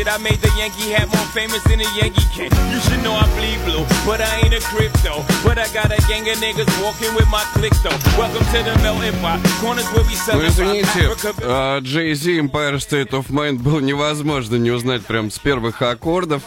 Shit, 0.00 0.08
I 0.08 0.16
made 0.16 0.40
the 0.40 0.50
Yankee 0.56 0.92
hat 0.96 1.08
more 1.08 1.28
famous 1.36 1.62
than 1.64 1.78
a 1.78 1.88
Yankee 2.00 2.24
can. 2.32 2.48
You 2.72 2.80
should 2.80 3.04
know 3.04 3.12
I 3.12 3.28
bleed 3.36 3.60
blue, 3.66 3.84
but 4.06 4.18
I 4.22 4.40
ain't 4.40 4.54
a 4.54 4.60
crypto. 4.60 5.22
But 5.44 5.58
I 5.58 5.68
got 5.74 5.92
a 5.92 6.00
gang 6.08 6.26
of 6.26 6.38
niggas 6.38 6.72
walking 6.82 7.14
with 7.14 7.28
my 7.28 7.44
click 7.52 7.74
though. 7.84 8.00
Welcome 8.16 8.46
to 8.48 8.64
the 8.64 8.80
melting 8.80 9.12
pot. 9.20 9.40
Corners 9.60 9.84
where 9.92 10.02
we 10.04 10.14
sell 10.14 10.38
Ну, 10.40 10.46
извините, 10.46 11.10
а, 11.42 11.80
Джей 11.80 12.14
Зи 12.14 12.40
Empire 12.40 12.76
State 12.76 13.10
of 13.10 13.26
Mind 13.28 13.58
было 13.58 13.80
невозможно 13.80 14.56
не 14.56 14.70
узнать 14.70 15.04
прям 15.04 15.30
с 15.30 15.38
первых 15.38 15.82
аккордов. 15.82 16.44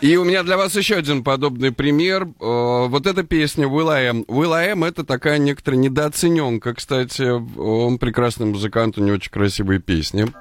И 0.00 0.16
у 0.16 0.24
меня 0.24 0.42
для 0.42 0.56
вас 0.56 0.74
еще 0.74 0.96
один 0.96 1.22
подобный 1.22 1.70
пример. 1.70 2.22
Э, 2.40 2.86
Вот 2.88 3.06
эта 3.06 3.24
песня 3.24 3.66
Will 3.66 3.90
I 3.90 4.04
Am. 4.06 4.24
Will 4.24 4.54
I 4.54 4.72
Am 4.72 4.88
это 4.88 5.04
такая 5.04 5.36
некоторая 5.36 5.78
недооцененка, 5.78 6.72
кстати. 6.72 7.24
Он 7.58 7.98
прекрасный 7.98 8.46
музыкант, 8.46 8.96
у 8.96 9.02
него 9.02 9.16
очень 9.16 9.30
красивые 9.30 9.80
песни. 9.80 10.32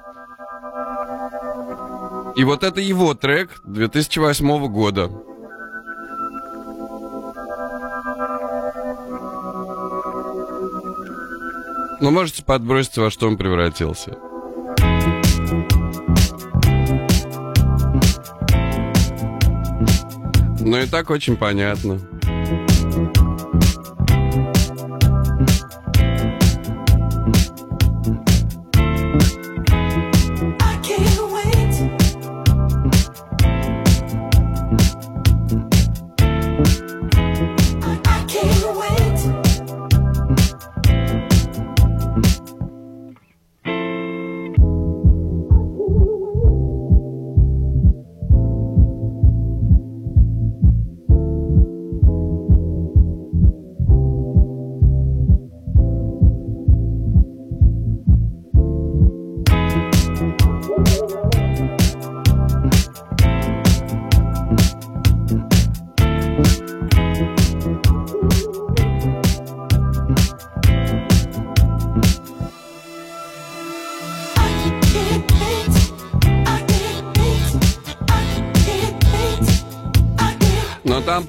И 2.36 2.43
вот 2.43 2.63
это 2.63 2.81
его 2.81 3.13
трек 3.13 3.61
2008 3.63 4.67
года. 4.67 5.09
Ну, 12.01 12.11
можете 12.11 12.43
подбросить, 12.43 12.97
во 12.97 13.09
что 13.09 13.27
он 13.27 13.38
превратился. 13.38 14.17
Но 20.59 20.79
и 20.79 20.88
так 20.88 21.09
очень 21.09 21.38
понятно. 21.38 21.99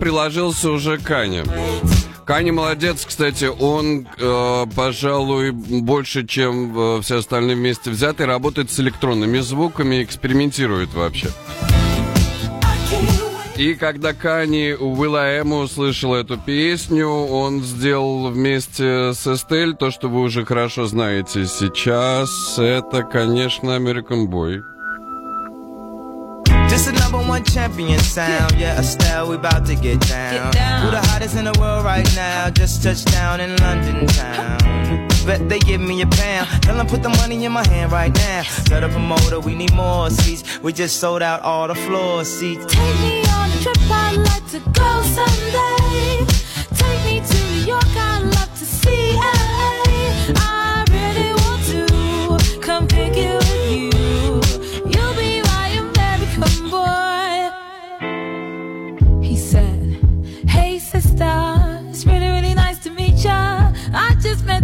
Приложился 0.06 0.70
уже 0.70 0.98
Каня. 0.98 1.42
Каня 2.24 2.52
молодец, 2.52 3.04
кстати, 3.04 3.46
он, 3.46 4.06
э, 4.16 4.66
пожалуй, 4.76 5.50
больше, 5.50 6.24
чем 6.24 6.78
э, 6.78 7.02
все 7.02 7.18
остальные 7.18 7.56
вместе 7.56 7.90
взятые, 7.90 8.28
работает 8.28 8.70
с 8.70 8.78
электронными 8.78 9.40
звуками, 9.40 10.04
экспериментирует 10.04 10.94
вообще. 10.94 11.30
И 13.56 13.74
когда 13.74 14.12
Кани 14.12 14.74
у 14.78 14.96
Уилла 14.96 15.40
Эма 15.40 15.56
услышал 15.56 16.14
эту 16.14 16.36
песню, 16.36 17.08
он 17.08 17.64
сделал 17.64 18.28
вместе 18.28 19.12
с 19.12 19.26
Эстель 19.26 19.74
то, 19.74 19.90
что 19.90 20.08
вы 20.08 20.20
уже 20.20 20.44
хорошо 20.44 20.86
знаете 20.86 21.46
сейчас. 21.46 22.30
Это, 22.58 23.02
конечно, 23.02 23.70
American 23.70 24.28
Boy. 24.28 24.75
One 27.36 27.44
champion 27.44 27.98
sound. 27.98 28.54
Yeah, 28.56 28.80
Estelle, 28.80 29.28
we 29.28 29.34
about 29.34 29.66
to 29.66 29.74
get 29.74 30.00
down. 30.08 30.46
Who 30.80 30.90
the 30.90 31.02
hottest 31.06 31.36
in 31.36 31.44
the 31.44 31.52
world 31.60 31.84
right 31.84 32.10
now? 32.16 32.48
Just 32.48 32.82
touched 32.82 33.12
down 33.12 33.42
in 33.42 33.54
London 33.56 34.06
town. 34.06 35.06
Bet 35.26 35.46
they 35.46 35.58
give 35.58 35.82
me 35.82 36.00
a 36.00 36.06
pound. 36.06 36.48
Tell 36.62 36.74
them 36.78 36.86
put 36.86 37.02
the 37.02 37.10
money 37.10 37.44
in 37.44 37.52
my 37.52 37.68
hand 37.68 37.92
right 37.92 38.14
now. 38.14 38.42
Tell 38.64 38.80
the 38.80 38.88
promoter 38.88 39.38
we 39.38 39.54
need 39.54 39.74
more 39.74 40.08
seats. 40.08 40.62
We 40.62 40.72
just 40.72 40.98
sold 40.98 41.20
out 41.20 41.42
all 41.42 41.68
the 41.68 41.74
floor 41.74 42.24
seats. 42.24 42.64
Take 42.72 43.00
me 43.00 43.20
on 43.28 43.50
a 43.50 43.58
trip, 43.60 43.76
I'd 43.82 44.16
like 44.16 44.48
to 44.52 44.60
go 44.70 45.02
someday. 45.02 46.24
Take 46.72 47.04
me 47.04 47.20
to 47.20 47.36
New 47.50 47.66
York, 47.66 47.96
I'd 47.96 48.22
love 48.22 48.58
to 48.60 48.64
see 48.64 49.12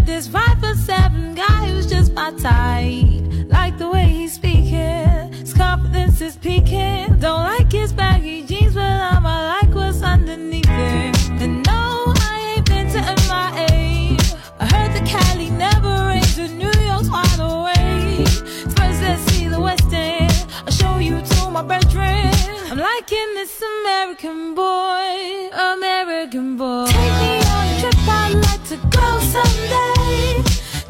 this 0.04 0.26
five 0.26 0.58
foot 0.60 0.76
seven 0.76 1.34
guy 1.34 1.68
who's 1.68 1.86
just 1.86 2.12
my 2.12 2.30
type. 2.32 3.48
Like 3.48 3.78
the 3.78 3.88
way 3.90 4.04
he's 4.04 4.34
speaking, 4.34 5.32
his 5.32 5.52
confidence 5.52 6.20
is 6.20 6.36
peaking. 6.36 7.18
Don't 7.18 7.44
like 7.44 7.70
his 7.70 7.92
baggy 7.92 8.42
jeans, 8.44 8.74
but 8.74 8.82
I'ma 8.82 9.58
like 9.60 9.74
what's 9.74 10.02
underneath 10.02 10.66
it. 10.68 11.30
And 11.42 11.64
no, 11.66 12.04
I 12.30 12.54
ain't 12.56 12.66
been 12.66 12.88
to 12.92 13.00
MIA. 13.00 14.18
I 14.58 14.66
heard 14.66 14.92
the 14.94 15.04
Cali 15.06 15.50
never 15.50 16.08
rains, 16.08 16.38
and 16.38 16.58
New 16.58 16.72
York's 16.80 17.10
wide 17.10 17.40
awake. 17.40 18.28
First, 18.76 19.02
let's 19.02 19.22
see 19.32 19.48
the 19.48 19.60
West 19.60 19.92
End. 19.92 20.46
I'll 20.66 20.72
show 20.72 20.98
you 20.98 21.20
to 21.20 21.50
my 21.50 21.62
bedroom. 21.62 22.32
I'm 22.70 22.78
liking 22.78 23.34
this 23.34 23.62
American 23.62 24.54
boy, 24.54 25.50
American 25.52 26.56
boy. 26.56 26.86
Take 26.86 27.20
me 27.20 27.41
to 28.66 28.76
go 28.76 29.18
someday. 29.20 30.42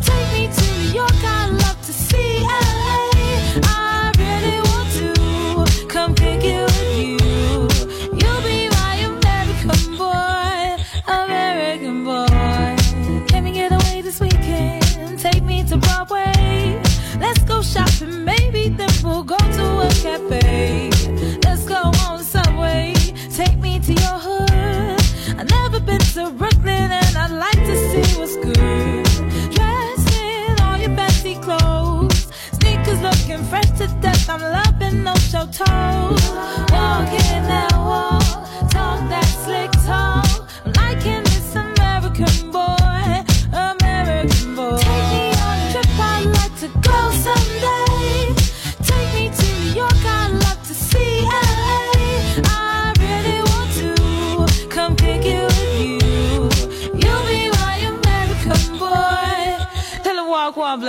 Take 0.03 0.33
me 0.33 0.49
to 0.53 0.64
New 0.79 0.93
York, 0.93 1.25
I'd 1.25 1.51
love 1.51 1.81
to 1.87 1.93
see 1.93 2.41
LA. 2.43 3.11
I 3.64 4.12
really 4.18 4.61
want 4.68 4.91
to 4.99 5.87
come 5.87 6.14
pick 6.14 6.45
it 6.45 6.64
with 6.64 6.99
you. 6.99 7.18
You'll 8.18 8.43
be 8.43 8.68
my 8.68 8.95
American 9.11 9.97
boy, 9.97 10.77
American 11.07 12.05
boy. 12.05 13.27
Can 13.29 13.45
we 13.45 13.53
get 13.53 13.73
away 13.73 14.03
this 14.03 14.20
weekend? 14.20 15.18
Take 15.18 15.43
me 15.43 15.64
to 15.64 15.79
Broadway. 15.79 16.83
Let's 17.18 17.43
go 17.45 17.62
shopping, 17.62 18.25
maybe 18.25 18.68
then 18.68 18.91
we'll 19.03 19.25
go 19.25 19.39
to 19.39 19.81
a 19.81 19.89
cafe. 20.03 20.91
Walk, 37.76 38.49
that 39.11 39.26
slick 39.45 39.70
talk. 39.84 40.49
I'm 40.64 40.72
liking 40.72 41.22
this 41.24 41.55
American 41.55 42.51
boy, 42.51 42.82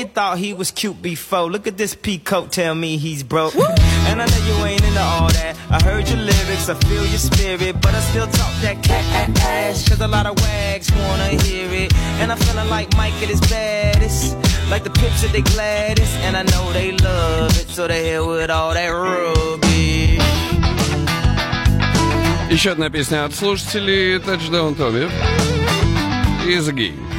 you 0.00 0.06
thought 0.06 0.38
he 0.38 0.54
was 0.54 0.70
cute 0.70 1.02
before. 1.02 1.50
Look 1.50 1.66
at 1.66 1.76
this 1.76 1.94
peacoat, 1.94 2.50
tell 2.50 2.74
me 2.74 2.96
he's 2.96 3.22
broke. 3.22 3.54
And 3.54 4.22
I 4.22 4.26
know 4.26 4.40
you 4.48 4.64
ain't 4.64 4.82
into 4.82 5.00
all 5.00 5.28
that. 5.28 5.56
I 5.68 5.78
heard 5.84 6.08
your 6.08 6.18
lyrics, 6.18 6.70
I 6.70 6.74
feel 6.88 7.04
your 7.04 7.18
spirit. 7.18 7.74
But 7.82 7.94
I 7.94 8.00
still 8.00 8.26
talk 8.26 8.54
that 8.62 8.82
cat 8.82 9.04
ass. 9.40 9.86
Cause 9.86 10.00
a 10.00 10.08
lot 10.08 10.24
of 10.24 10.40
wags 10.40 10.90
wanna 10.92 11.28
hear 11.44 11.68
it. 11.70 11.94
And 12.20 12.32
I'm 12.32 12.38
feeling 12.38 12.70
like 12.70 12.96
Mike 12.96 13.12
at 13.22 13.28
his 13.28 13.42
baddest. 13.42 14.36
Like 14.70 14.84
the 14.84 14.90
pips 14.90 15.22
at 15.22 15.32
they 15.32 15.42
gladdest. 15.42 16.16
And 16.24 16.34
I 16.34 16.44
know 16.44 16.72
they 16.72 16.92
love 16.92 17.52
it. 17.60 17.68
So 17.68 17.86
they 17.86 18.08
hell 18.08 18.28
with 18.28 18.50
all 18.50 18.72
that 18.72 18.88
ruby. 18.88 20.18
Еще 22.50 22.72
одна 22.72 22.88
песня 22.90 23.24
от 23.26 23.34
слушателей 23.34 24.16
Touchdown 24.16 24.74
Tommy 24.74 25.08
и 26.48 26.56
The 26.56 26.72
Game. 26.72 27.13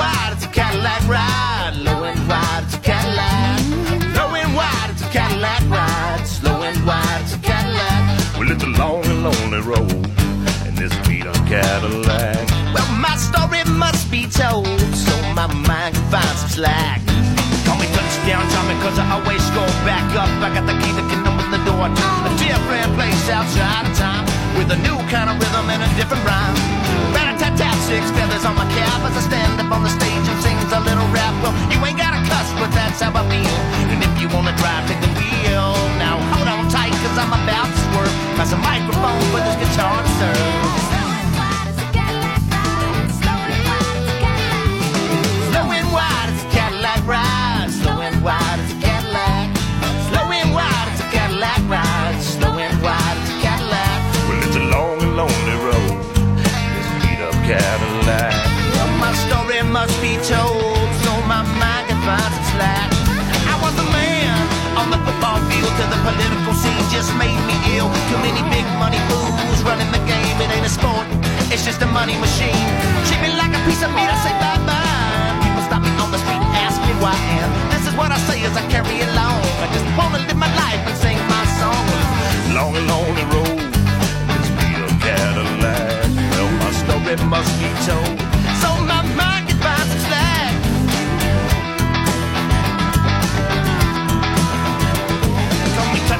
Slow 0.00 0.08
and 0.08 0.16
wide, 0.16 0.32
it's 0.32 0.44
a 0.44 0.48
Cadillac 0.48 1.02
ride. 1.08 1.76
Low 1.76 2.04
and 2.04 2.28
wide, 2.28 2.64
it's 2.64 2.74
a 2.74 2.80
Cadillac. 2.80 3.60
Low 4.16 4.32
and 4.32 4.56
wide, 4.56 4.88
it's 4.88 5.02
a 5.02 5.08
Cadillac 5.12 5.60
ride. 5.68 6.24
Slow 6.24 6.62
and 6.62 6.86
wide, 6.86 7.20
it's 7.20 7.34
a 7.34 7.38
Cadillac. 7.38 8.00
Well, 8.38 8.50
it's 8.50 8.64
a 8.64 8.72
long 8.80 9.04
and 9.04 9.22
lonely 9.28 9.60
road. 9.60 10.08
And 10.64 10.72
this 10.72 10.94
beat 11.04 11.26
up 11.26 11.36
Cadillac. 11.44 12.48
Well, 12.72 12.88
my 12.96 13.12
story 13.20 13.60
must 13.76 14.10
be 14.10 14.24
told, 14.24 14.80
so 14.96 15.12
my 15.36 15.52
mind 15.68 15.96
can 15.96 16.06
find 16.08 16.36
some 16.40 16.48
slack. 16.48 17.04
Call 17.68 17.76
me 17.76 17.84
touchdown 17.92 18.40
Tommy, 18.56 18.80
cause 18.80 18.96
I 18.96 19.04
always 19.20 19.44
go 19.52 19.68
back 19.84 20.08
up. 20.16 20.32
I 20.40 20.48
got 20.56 20.64
the 20.64 20.80
key 20.80 20.96
that 20.96 21.06
can 21.12 21.28
open 21.28 21.52
the 21.52 21.60
door 21.68 21.92
to 21.92 22.06
a 22.24 22.32
different 22.40 22.88
place 22.96 23.28
outside 23.28 23.84
of 23.84 23.92
time. 24.00 24.24
With 24.56 24.72
a 24.72 24.80
new 24.80 24.96
kind 25.12 25.28
of 25.28 25.36
rhythm 25.36 25.68
and 25.68 25.84
a 25.84 25.90
different 25.92 26.24
rhyme. 26.24 26.56
Rat-a-tat-tat, 27.12 27.76
six 27.84 28.08
feathers 28.16 28.44
on 28.48 28.56
my 28.56 28.64
cap 28.72 29.04
as 29.04 29.16
I 29.16 29.22
stand 29.28 29.49
up 30.72 30.99
till 65.80 65.88
the 65.88 66.00
political 66.04 66.52
scene 66.52 66.84
just 66.92 67.08
made 67.16 67.40
me 67.48 67.56
ill. 67.80 67.88
Too 68.12 68.20
many 68.20 68.44
big 68.52 68.66
money 68.76 69.00
fools 69.08 69.64
running 69.64 69.88
the 69.96 70.02
game. 70.04 70.36
It 70.44 70.52
ain't 70.52 70.68
a 70.68 70.72
sport, 70.72 71.08
it's 71.48 71.64
just 71.64 71.80
a 71.80 71.88
money 71.88 72.16
machine. 72.20 72.68
Treat 73.08 73.20
me 73.24 73.30
like 73.40 73.52
a 73.56 73.60
piece 73.64 73.80
of 73.80 73.88
meat, 73.96 74.10
I 74.12 74.18
say 74.20 74.34
bye 74.44 74.60
bye. 74.68 75.32
People 75.40 75.64
stop 75.64 75.80
me 75.80 75.92
on 75.96 76.12
the 76.12 76.20
street 76.20 76.42
and 76.44 76.52
ask 76.68 76.76
me 76.84 76.92
why, 77.00 77.16
and 77.40 77.48
this 77.72 77.88
is 77.88 77.94
what 77.96 78.12
I 78.12 78.18
say 78.28 78.44
as 78.44 78.54
I 78.60 78.64
carry 78.68 79.00
along. 79.08 79.40
I 79.64 79.66
just 79.72 79.88
wanna 79.96 80.20
live 80.28 80.36
my 80.36 80.52
life 80.64 80.82
and 80.84 80.96
sing 81.00 81.16
my 81.32 81.44
song. 81.56 81.84
Long 82.52 82.76
and 82.76 82.86
lonely 82.92 83.24
road, 83.32 83.60
this 84.36 84.48
beat 84.60 84.80
up 84.84 84.92
Cadillac. 85.00 86.12
Well, 86.32 86.50
my 86.60 86.72
story 86.82 87.16
must 87.32 87.52
be 87.56 87.70
told, 87.88 88.16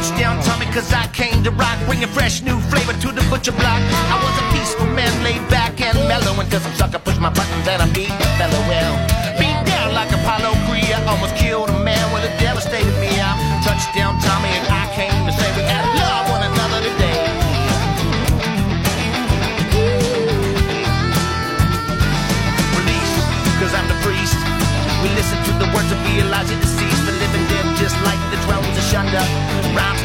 touchdown 0.01 0.43
Tommy 0.43 0.67
cause 0.73 0.93
I 0.93 1.07
came 1.13 1.45
to 1.45 1.51
rock. 1.51 1.79
Bringing 1.87 2.09
fresh 2.09 2.43
new 2.43 2.59
flavor 2.73 2.93
to 2.93 3.09
the 3.13 3.23
butcher 3.29 3.53
block. 3.53 3.81
I 4.09 4.17
was 4.25 4.35
a 4.41 4.45
peaceful 4.57 4.89
man 4.97 5.13
laid 5.23 5.43
back 5.49 5.81
and 5.81 5.97
mellow. 6.09 6.33
Until 6.41 6.61
some 6.61 6.73
sucker 6.75 6.99
pushed 6.99 7.21
my 7.21 7.31
buttons 7.31 7.69
and 7.69 7.83
I 7.83 7.89
beat 7.93 8.13
the 8.21 8.29
fellow 8.41 8.61
well. 8.69 8.95
Beat 9.39 9.61
down 9.69 9.95
like 9.95 10.11
Apollo 10.13 10.57
Creed. 10.67 10.91
I 10.93 11.05
almost 11.07 11.37
killed 11.37 11.69
a 11.69 11.79
man 11.85 12.05
with 12.13 12.25
a 12.25 12.33
devastated 12.41 12.95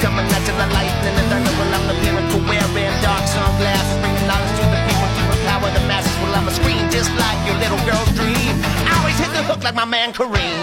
coming 0.06 0.30
out 0.30 0.44
to 0.46 0.54
the 0.54 0.68
lightning 0.70 1.18
and 1.18 1.28
thunder 1.34 1.54
Well 1.58 1.74
I'm 1.74 1.86
the 1.90 1.98
miracle 2.06 2.42
wearing 2.46 2.94
dark 3.02 3.26
sunglasses 3.26 3.98
Bringing 4.06 4.28
knowledge 4.30 4.54
to 4.62 4.66
the 4.70 4.80
people 4.86 5.10
to 5.18 5.24
empower 5.34 5.70
the 5.74 5.84
masses 5.90 6.14
Well 6.22 6.34
I'm 6.38 6.46
a 6.46 6.54
screen 6.54 6.86
just 6.94 7.10
like 7.18 7.40
your 7.50 7.58
little 7.58 7.82
girl's 7.90 8.12
dream. 8.14 8.54
I 8.86 8.92
always 9.02 9.18
hit 9.18 9.32
the 9.34 9.44
hook 9.50 9.64
like 9.66 9.76
my 9.76 9.86
man 9.86 10.14
Kareem. 10.14 10.62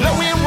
Low 0.00 0.16
and 0.16 0.38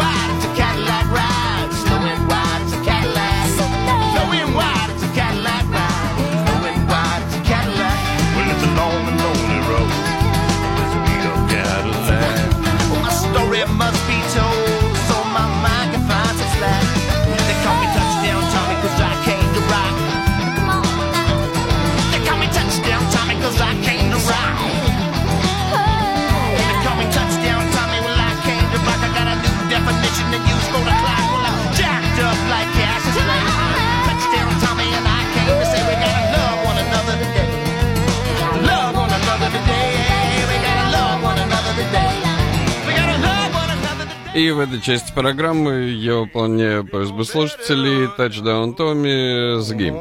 И 44.33 44.49
в 44.49 44.59
этой 44.59 44.79
части 44.79 45.11
программы 45.11 45.89
я 45.91 46.15
выполняю 46.15 46.85
просьбу 46.85 47.25
слушателей 47.25 48.07
Touchdown 48.17 48.73
Tommy. 48.77 49.59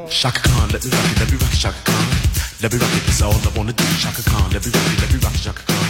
Shaka 0.08 0.38
Khan, 0.44 0.70
let 0.70 0.84
me 0.84 0.90
rock 2.78 2.94
it, 2.94 3.02
that's 3.06 3.22
all 3.22 3.34
I 3.34 3.58
wanna 3.58 3.72
do. 3.72 3.82
Shaka 3.98 4.22
Khan, 4.22 4.46
let 4.52 4.64
me 4.64 4.70
rock 4.70 4.86
it, 4.86 5.00
let 5.02 5.10
me 5.10 5.18
rock 5.18 5.34
Shaka 5.34 5.62
Khan. 5.66 5.82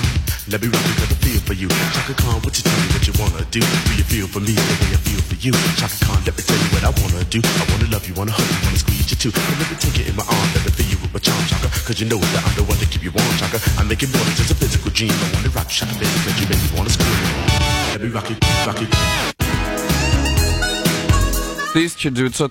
Let 0.49 0.63
me 0.63 0.69
rock 0.73 0.81
it, 0.89 0.97
cause 0.97 1.13
I 1.13 1.17
feel 1.21 1.41
for 1.45 1.53
you. 1.53 1.69
Shaka 1.93 2.15
Khan, 2.17 2.41
what 2.41 2.57
you 2.57 2.65
tell 2.65 2.81
me 2.81 2.89
what 2.97 3.05
you 3.05 3.13
wanna 3.21 3.45
do? 3.53 3.61
Do 3.61 3.93
you 4.01 4.05
feel 4.09 4.27
for 4.27 4.41
me 4.41 4.57
the 4.57 4.75
way 4.81 4.89
I 4.89 5.01
feel 5.05 5.21
for 5.21 5.37
you? 5.37 5.53
Shaka 5.77 6.01
Khan, 6.09 6.25
let 6.25 6.33
me 6.33 6.41
tell 6.41 6.57
you 6.57 6.71
what 6.73 6.83
I 6.89 6.93
wanna 6.97 7.21
do. 7.29 7.45
I 7.45 7.65
wanna 7.69 7.93
love 7.93 8.09
you, 8.09 8.15
wanna 8.17 8.33
hug 8.33 8.49
you, 8.49 8.59
wanna 8.65 8.81
squeeze 8.81 9.05
you 9.13 9.21
too. 9.21 9.37
And 9.37 9.57
let 9.61 9.69
me 9.69 9.77
take 9.77 10.01
you 10.01 10.09
in 10.09 10.17
my 10.17 10.25
arms, 10.25 10.51
let 10.57 10.65
me 10.65 10.73
feel 10.73 10.89
you 10.89 10.99
with 11.05 11.13
my 11.13 11.21
charm, 11.21 11.45
Shaka. 11.45 11.69
Cause 11.85 12.01
you 12.01 12.09
know 12.09 12.17
that 12.17 12.41
I'm 12.41 12.57
the 12.57 12.65
one 12.65 12.81
to 12.81 12.89
keep 12.89 13.05
you 13.05 13.13
warm, 13.13 13.37
Shaka. 13.37 13.61
I 13.77 13.85
make 13.85 14.01
it 14.01 14.09
more 14.17 14.25
than 14.25 14.33
just 14.33 14.49
a 14.49 14.57
physical 14.57 14.89
dream. 14.97 15.13
I 15.13 15.29
wanna 15.37 15.53
rock 15.53 15.69
you, 15.69 15.85
Shaka, 15.85 15.93
baby, 16.01 16.19
cause 16.25 16.41
you 16.41 16.49
make 16.49 16.63
me 16.65 16.71
wanna 16.73 16.89
scream. 16.89 17.80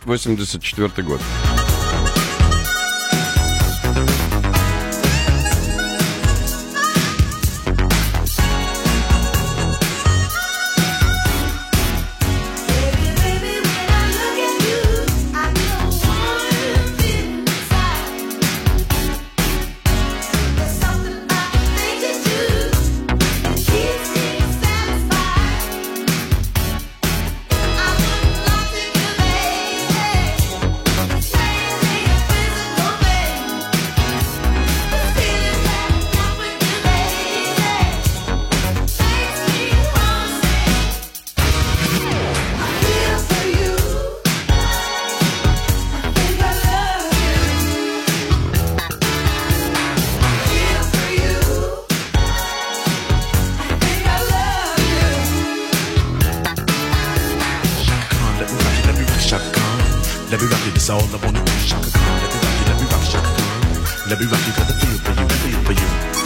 1984 0.06 1.04
год. 1.04 1.20
Let 60.32 60.40
me 60.42 60.46
rock 60.46 60.68
it, 60.68 60.72
that's 60.74 60.90
all 60.92 61.02
I 61.02 61.26
wanna 61.26 61.44
do. 61.44 61.52
Shaka 61.58 61.90
let 61.90 62.14
me 62.20 62.38
rock 62.38 62.62
it, 62.62 62.68
let 62.70 62.80
me 62.80 62.86
rock 62.86 63.04
Shaka. 63.04 64.10
Let 64.10 64.20
me 64.20 64.26
rock 64.28 64.48
it, 64.48 64.54
cause 64.54 64.70
I 64.70 64.76
feel 64.78 65.00
for 65.00 65.22
you, 65.22 65.28
feel 65.28 65.64
for 65.64 65.74
you. 65.74 66.19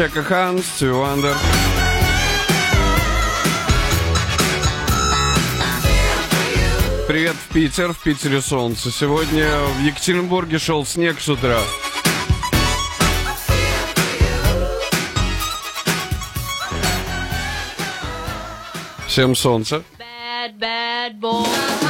Чака 0.00 0.22
Хан, 0.22 0.62
Стив 0.62 0.94
Вандер. 0.94 1.36
Привет 7.06 7.36
в 7.36 7.52
Питер, 7.52 7.92
в 7.92 8.02
Питере 8.02 8.40
солнце. 8.40 8.90
Сегодня 8.90 9.58
в 9.58 9.84
Екатеринбурге 9.84 10.58
шел 10.58 10.86
снег 10.86 11.20
с 11.20 11.28
утра. 11.28 11.58
Всем 19.06 19.36
солнца. 19.36 19.82
Bad, 19.98 20.58
bad 20.58 21.20
boy. 21.20 21.89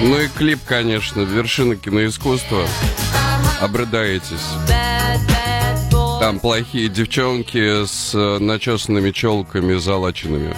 Ну 0.00 0.20
и 0.20 0.28
клип, 0.28 0.60
конечно, 0.64 1.22
вершина 1.22 1.76
киноискусства. 1.76 2.64
Обрыдаетесь. 3.60 4.46
Там 6.20 6.38
плохие 6.40 6.88
девчонки 6.88 7.84
с 7.86 8.14
э, 8.14 8.38
начесанными 8.38 9.10
челками, 9.10 9.76
залаченными. 9.78 10.54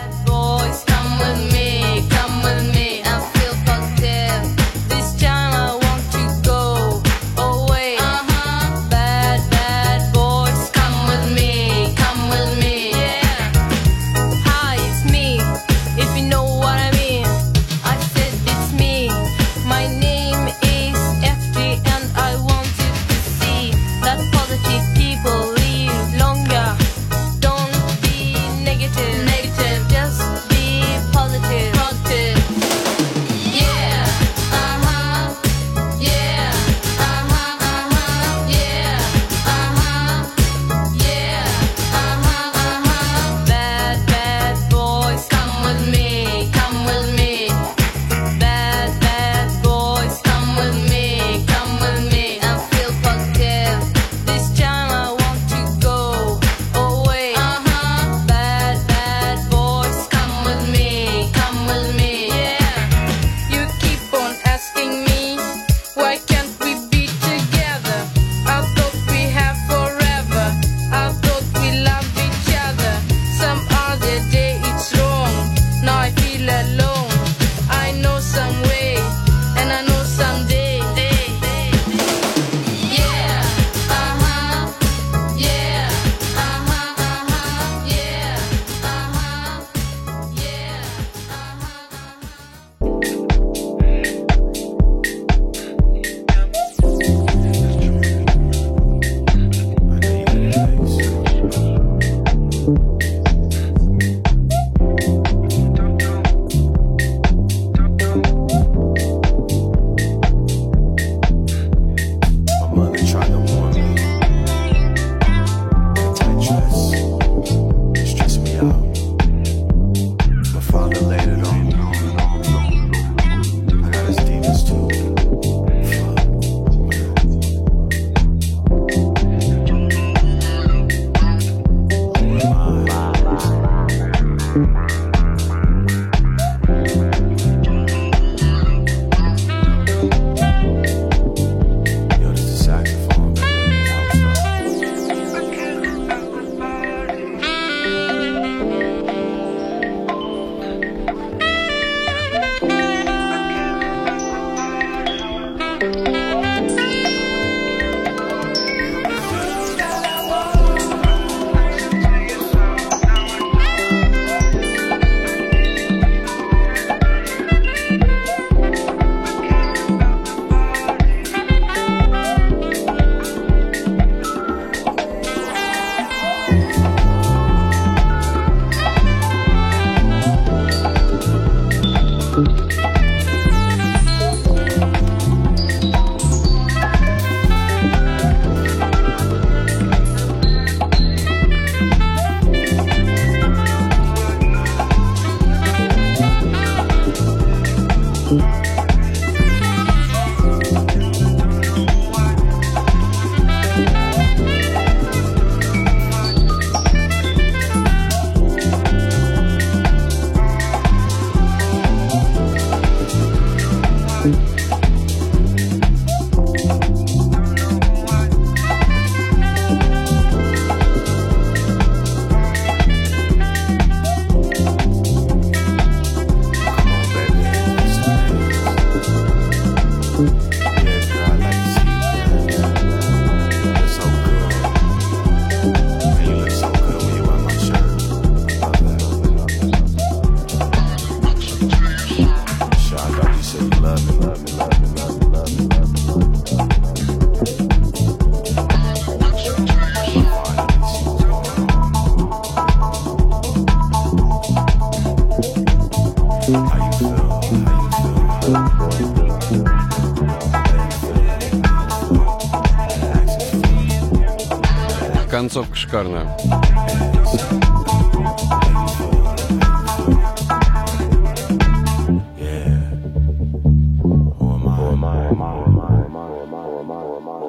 шикарно. 265.90 266.36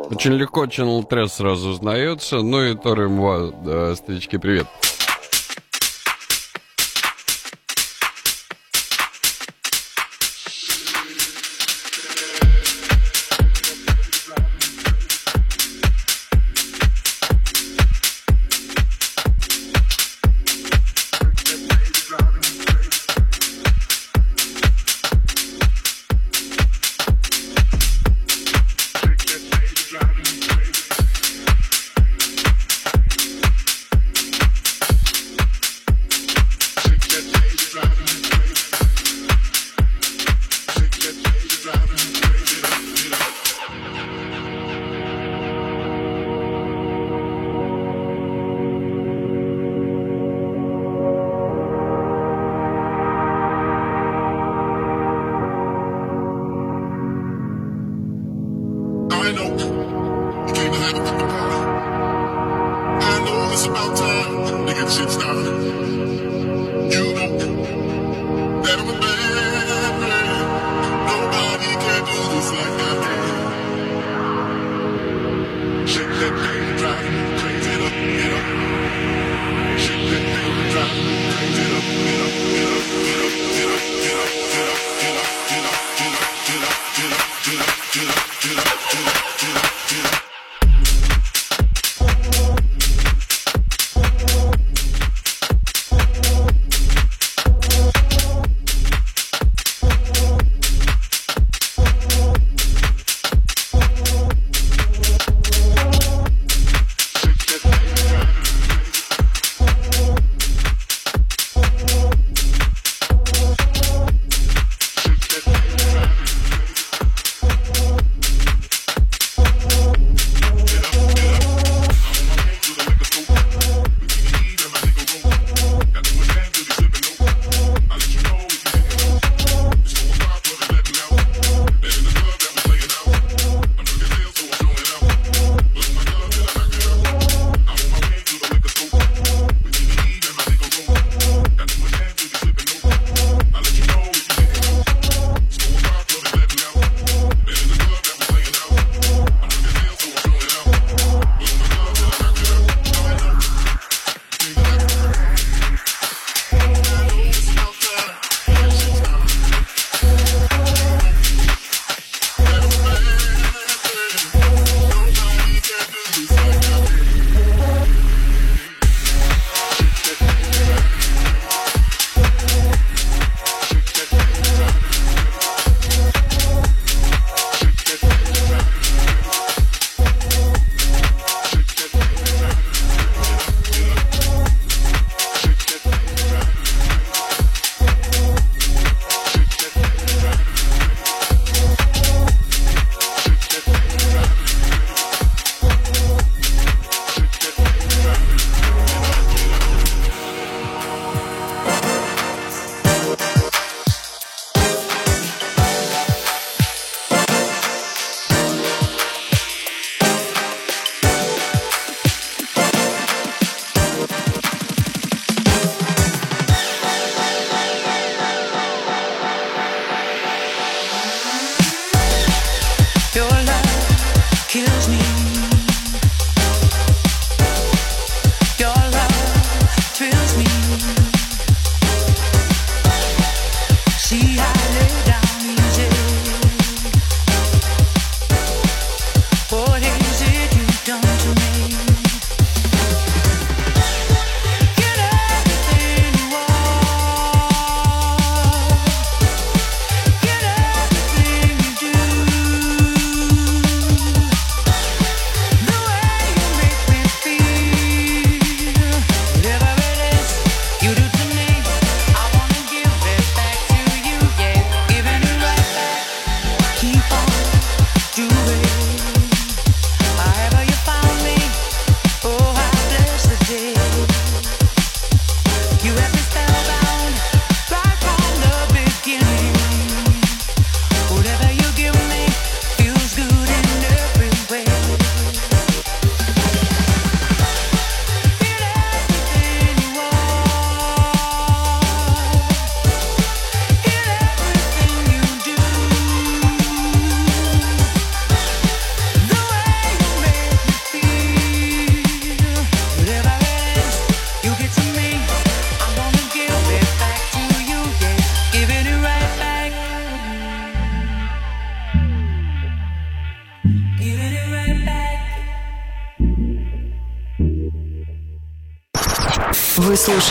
Очень 0.10 0.34
легко 0.34 0.66
Channel 0.66 1.04
Трес 1.06 1.34
сразу 1.34 1.70
узнается. 1.70 2.42
Ну 2.42 2.64
и 2.64 2.76
Тор 2.76 3.10
Мва, 3.10 3.52
да, 3.64 3.96
старички, 3.96 4.38
привет. 4.38 4.68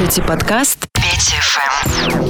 Слушаете 0.01 0.23
подкаст 0.23 0.89
Петя 0.95 1.37
ФМ. 1.43 2.21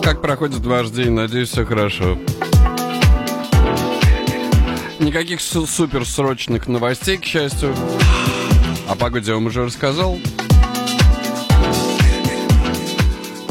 Как 0.00 0.22
проходит 0.22 0.64
ваш 0.64 0.90
день? 0.90 1.10
Надеюсь, 1.10 1.48
все 1.48 1.64
хорошо. 1.64 2.16
Никаких 5.00 5.40
су- 5.40 5.66
суперсрочных 5.66 6.68
новостей, 6.68 7.16
к 7.16 7.24
счастью. 7.24 7.74
О 8.88 8.94
погоде 8.94 9.30
я 9.32 9.34
вам 9.34 9.46
уже 9.46 9.64
рассказал. 9.64 10.20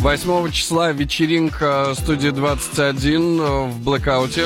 8 0.04 0.52
числа 0.52 0.92
вечеринка 0.92 1.94
студии 1.96 2.28
21 2.28 3.70
в 3.70 3.80
блэкауте. 3.80 4.46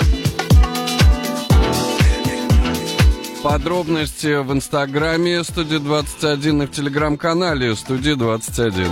Подробности 3.42 4.40
в 4.44 4.54
инстаграме 4.54 5.44
студии 5.44 5.78
21 5.78 6.62
и 6.62 6.66
в 6.68 6.70
телеграм-канале 6.70 7.76
студии 7.76 8.14
21. 8.14 8.88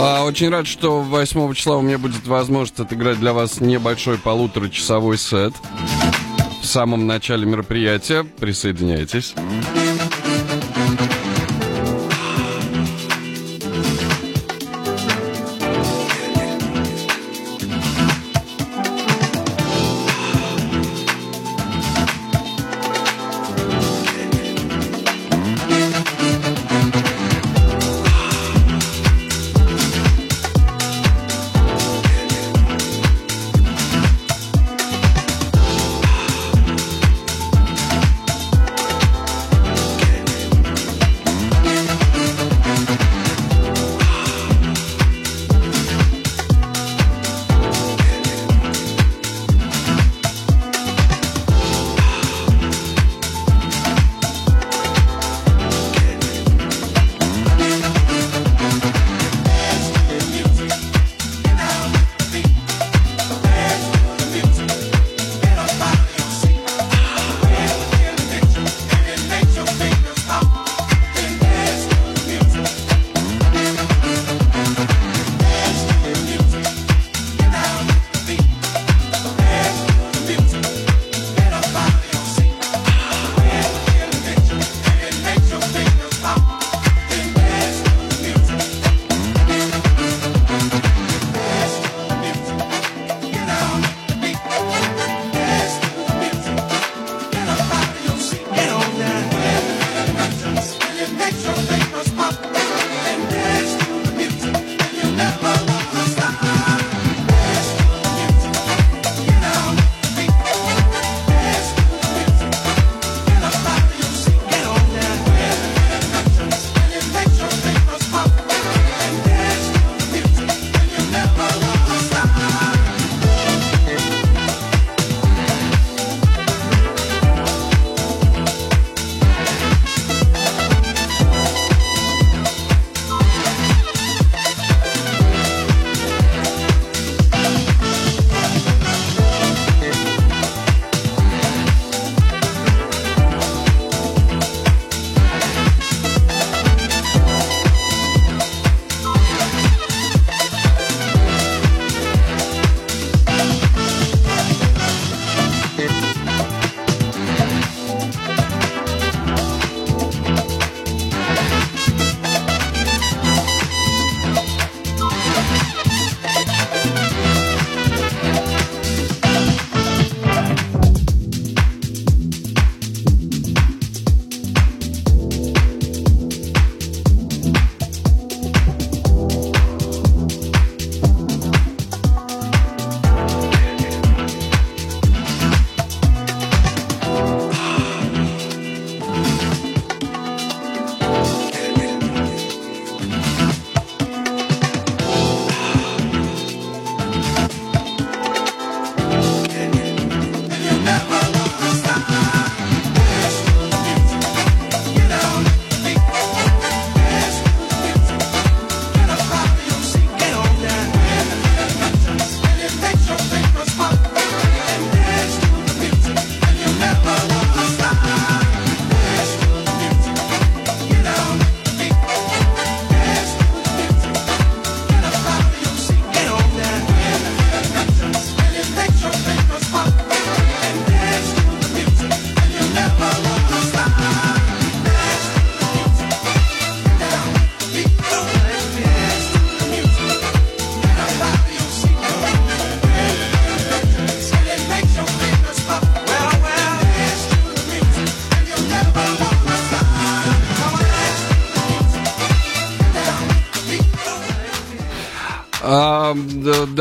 А, 0.00 0.24
Очень 0.24 0.48
рад, 0.48 0.66
что 0.66 1.00
8 1.02 1.54
числа 1.54 1.76
у 1.76 1.82
меня 1.82 1.98
будет 1.98 2.26
возможность 2.26 2.80
отыграть 2.80 3.20
для 3.20 3.32
вас 3.32 3.60
небольшой 3.60 4.18
полуторачасовой 4.18 5.16
сет. 5.16 5.54
В 6.68 6.70
самом 6.70 7.06
начале 7.06 7.46
мероприятия. 7.46 8.24
Присоединяйтесь. 8.24 9.34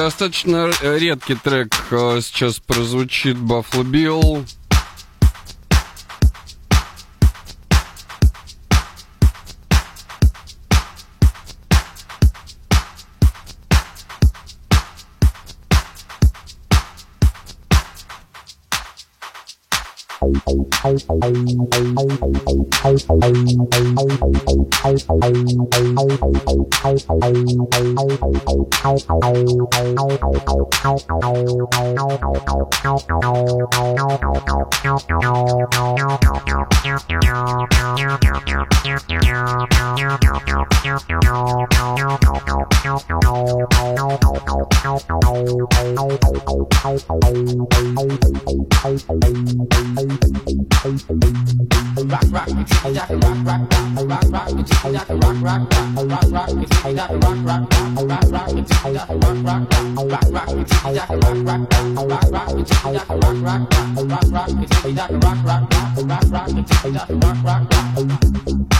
Достаточно 0.07 0.71
редкий 0.81 1.35
трек 1.35 1.75
э, 1.91 2.21
сейчас 2.21 2.59
прозвучит 2.59 3.35
Buffalo 3.35 3.83
Bill. 3.83 4.45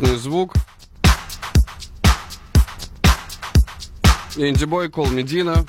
мощный 0.00 0.16
звук. 0.16 0.54
Индибой, 4.36 4.88
Кол 4.90 5.08
Медина. 5.08 5.66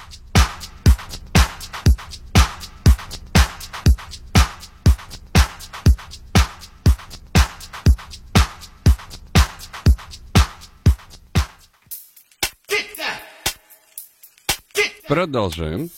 Продолжаем. 15.08 15.90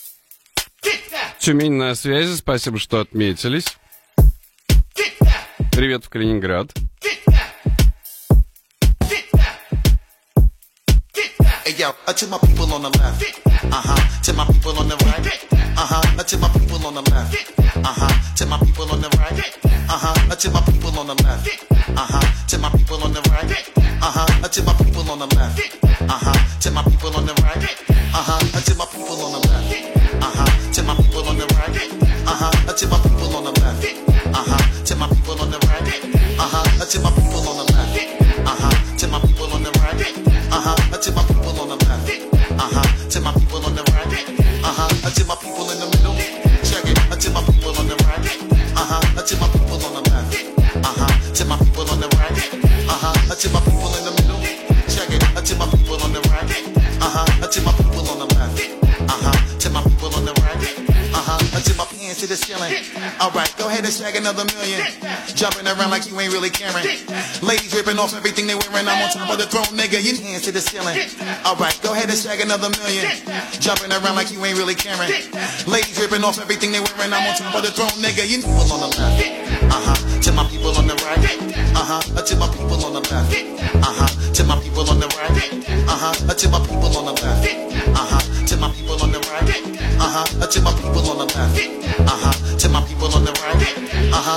Тюмень 1.38 1.74
на 1.74 1.94
связи, 1.94 2.36
спасибо, 2.36 2.80
что 2.80 3.00
отметились. 3.00 3.78
Привет 5.72 6.06
в 6.06 6.10
Калининград. 6.10 6.74
Hey 11.66 11.76
yo, 11.80 11.96
uh, 12.08 12.12
to 12.12 12.28
my 12.28 12.38
people 12.40 12.74
on 12.74 12.82
the 12.82 12.90
left. 13.00 13.24
Uh 13.48 13.72
huh. 13.72 14.22
To 14.24 14.34
my 14.34 14.46
people 14.48 14.78
on 14.78 14.90
the 14.90 14.98
right. 15.08 15.24
Uh 15.80 15.88
huh. 15.88 16.20
Uh, 16.20 16.24
to 16.24 16.38
my 16.38 16.50
people 16.50 16.86
on 16.86 16.94
the 16.94 17.02
left. 17.10 17.58
Uh 17.78 17.88
huh. 17.88 18.36
To 18.36 18.46
my 18.46 18.58
people 18.60 18.92
on 18.92 19.00
the 19.00 19.08
right. 19.16 19.32
Uh 19.64 19.96
huh. 19.96 20.28
Uh, 20.30 20.36
to 20.36 20.52
my 20.52 20.60
people 20.60 21.00
on 21.00 21.08
the 21.08 21.16
left. 21.24 21.48
Uh 21.72 22.04
huh. 22.04 22.48
To 22.48 22.58
my 22.58 22.70
people 22.70 23.02
on 23.02 23.14
the 23.14 23.22
right. 23.32 23.48
Uh 23.80 24.12
huh. 24.12 24.44
Uh, 24.44 24.48
to 24.50 24.62
my 24.64 24.74
people 24.74 25.10
on 25.10 25.20
the 25.20 25.36
left. 25.38 25.86
Uh 25.88 26.20
huh. 26.20 26.60
To 26.60 26.72
my 26.72 26.84
people 26.84 27.16
on 27.16 27.26
the 27.28 27.34
right. 27.40 27.64
Uh 28.12 28.28
huh. 28.28 28.44
Uh, 28.44 28.60
to 28.60 28.76
my 28.76 28.86
people 28.92 29.24
on 29.24 29.32
the 29.32 29.48
left. 29.48 29.72
Uh 30.20 30.32
huh. 30.36 30.72
To 30.74 30.84
my 30.84 30.96
people 31.00 31.24
on 31.30 31.38
the 31.38 31.48
right. 31.56 31.80
Uh 32.28 32.36
huh. 32.44 32.68
Uh, 32.68 32.74
to 32.74 32.88
my 32.92 33.13
stack 63.94 64.18
another 64.18 64.44
million. 64.58 64.82
Jumping 65.38 65.68
around 65.70 65.92
like 65.94 66.10
you 66.10 66.20
ain't 66.20 66.34
really 66.34 66.50
caring. 66.50 66.84
Ladies 67.46 67.74
ripping 67.78 68.00
off 68.02 68.18
everything 68.18 68.48
they 68.48 68.56
wearing. 68.58 68.90
I'm 68.90 69.02
on 69.06 69.10
top 69.14 69.30
of 69.30 69.38
the 69.38 69.46
throne, 69.46 69.70
nigga. 69.78 70.02
Your 70.02 70.18
hands 70.18 70.44
to 70.44 70.52
the 70.52 70.60
ceiling. 70.60 70.98
Alright, 71.46 71.78
go 71.86 71.94
ahead 71.94 72.10
and 72.10 72.18
shag 72.18 72.42
another 72.42 72.74
million. 72.82 73.06
Jumping 73.62 73.94
around 73.94 74.16
like 74.18 74.34
you 74.34 74.44
ain't 74.44 74.58
really 74.58 74.74
caring. 74.74 75.14
Ladies 75.70 75.94
ripping 76.02 76.26
off 76.26 76.42
everything 76.42 76.74
they 76.74 76.82
wearing. 76.82 77.14
I'm 77.14 77.22
on 77.30 77.38
top 77.38 77.54
of 77.54 77.62
the 77.62 77.72
throne, 77.72 77.94
nigga. 78.02 78.26
You 78.26 78.42
people 78.42 78.66
on 78.74 78.82
the 78.82 78.90
left. 78.98 79.22
Uh 79.70 79.82
huh. 79.86 80.22
To 80.26 80.32
my 80.34 80.44
people 80.50 80.74
on 80.74 80.88
the 80.90 80.98
right. 81.06 81.22
Uh 81.78 81.86
huh. 81.86 82.02
To 82.02 82.34
my 82.36 82.50
people 82.50 82.82
on 82.82 82.94
the 82.98 83.04
left. 83.14 83.30
Uh 83.30 83.94
huh. 83.94 84.10
To 84.34 84.44
my 84.44 84.58
people 84.60 84.90
on 84.90 85.00
the 85.00 85.08
right. 85.22 85.30
Uh 85.86 85.98
huh. 86.02 86.34
To 86.34 86.50
my 86.50 86.60
people 86.66 86.98
on 86.98 87.06
the 87.06 87.14
left. 87.22 87.46
Uh 87.94 88.06
huh. 88.10 88.46
To 88.48 88.58
my 88.58 88.72
people 88.74 88.98
on 88.98 89.12
the 89.12 89.22
right. 89.30 89.46
Uh 90.02 90.10
huh. 90.10 90.48
To 90.48 90.62
my 90.62 90.74
people 90.82 91.06
on 91.14 91.18
the 91.22 91.30
left. 91.30 91.62
Uh 92.00 92.10
huh 92.10 92.34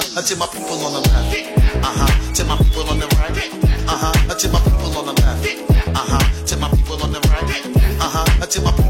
huh. 0.03 0.21
Until 0.21 0.39
my 0.39 0.47
people 0.47 0.79
on 0.85 0.93
the 0.93 1.01
left. 1.09 1.37
Uh 1.83 1.93
huh. 1.99 2.33
Till 2.35 2.47
my 2.47 2.57
people 2.57 2.89
on 2.91 2.99
the 2.99 3.07
right. 3.17 3.37
Uh 3.89 3.97
huh. 3.97 4.31
Until 4.31 4.53
my 4.53 4.61
people 4.61 4.99
on 4.99 5.07
the 5.07 5.13
left. 5.23 5.47
Uh 5.89 6.05
huh. 6.11 6.45
Till 6.47 6.59
my 6.59 6.69
people 6.71 7.03
on 7.03 7.13
the 7.13 7.21
right. 7.21 7.67
Uh 8.01 8.09
huh. 8.09 8.43
Until 8.43 8.63
my 8.65 8.86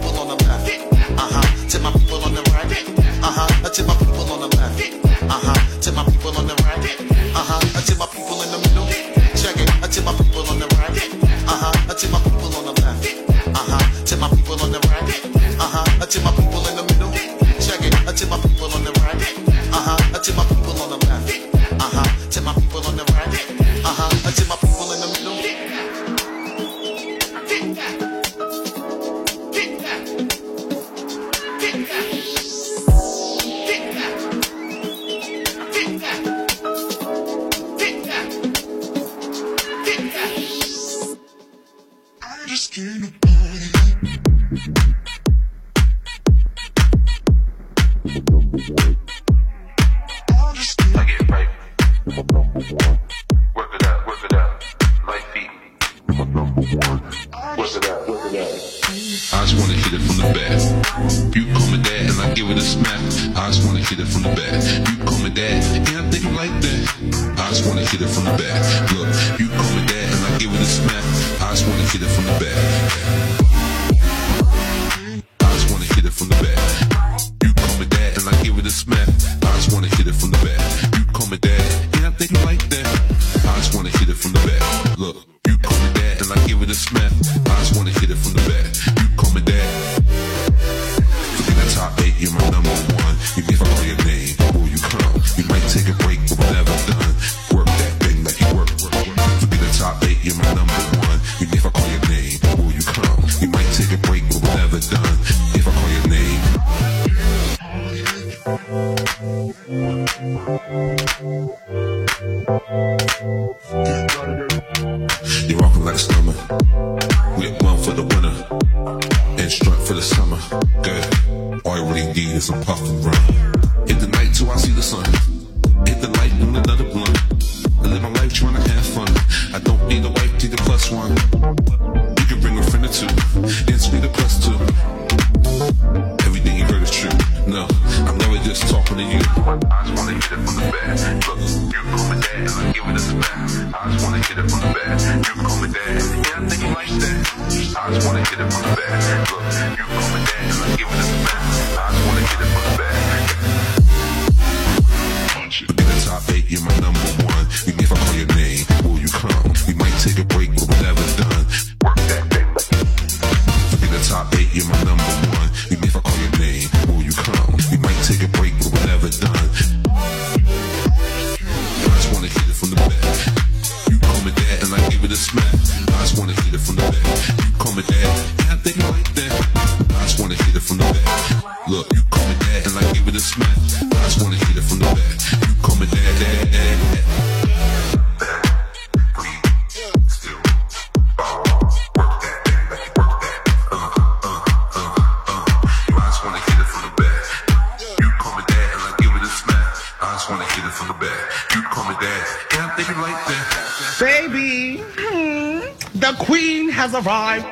rhyme. 207.07 207.45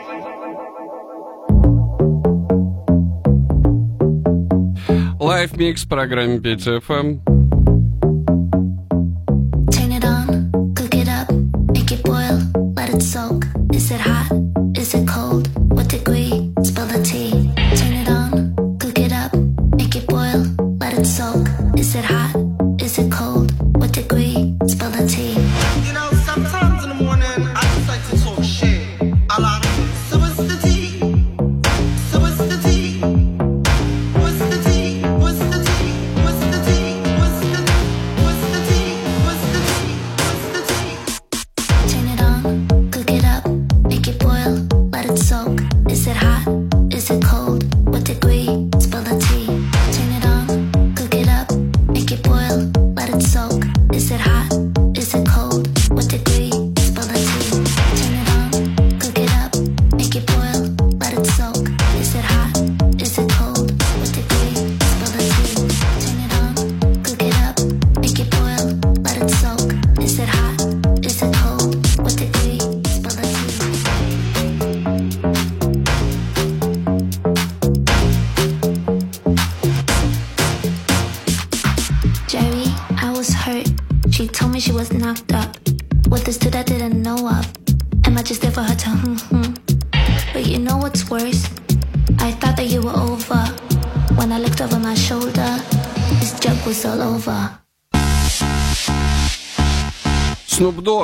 Live 5.20 5.52
Mix 5.56 5.86
программе 5.88 6.38
PTFM. 6.38 7.33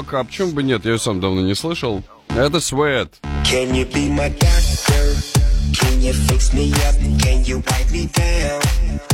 рок, 0.01 0.14
а 0.14 0.24
почему 0.24 0.52
бы 0.52 0.62
нет, 0.62 0.85
я 0.85 0.93
ее 0.93 0.98
сам 0.98 1.20
давно 1.20 1.43
не 1.43 1.55
слышал. 1.55 2.02
Это 2.28 2.59
Sweat. 2.59 3.10
Can 3.44 3.74
you 3.74 3.85
be 3.86 4.09
my 4.09 4.28
doctor? 4.31 5.16
Can 5.72 6.01
you 6.01 6.12
fix 6.12 6.52
me 6.52 6.72
up? 6.89 6.94
Can 7.20 7.44
you 7.44 7.59
wipe 7.59 7.90
me 7.90 8.06
down? 8.06 8.62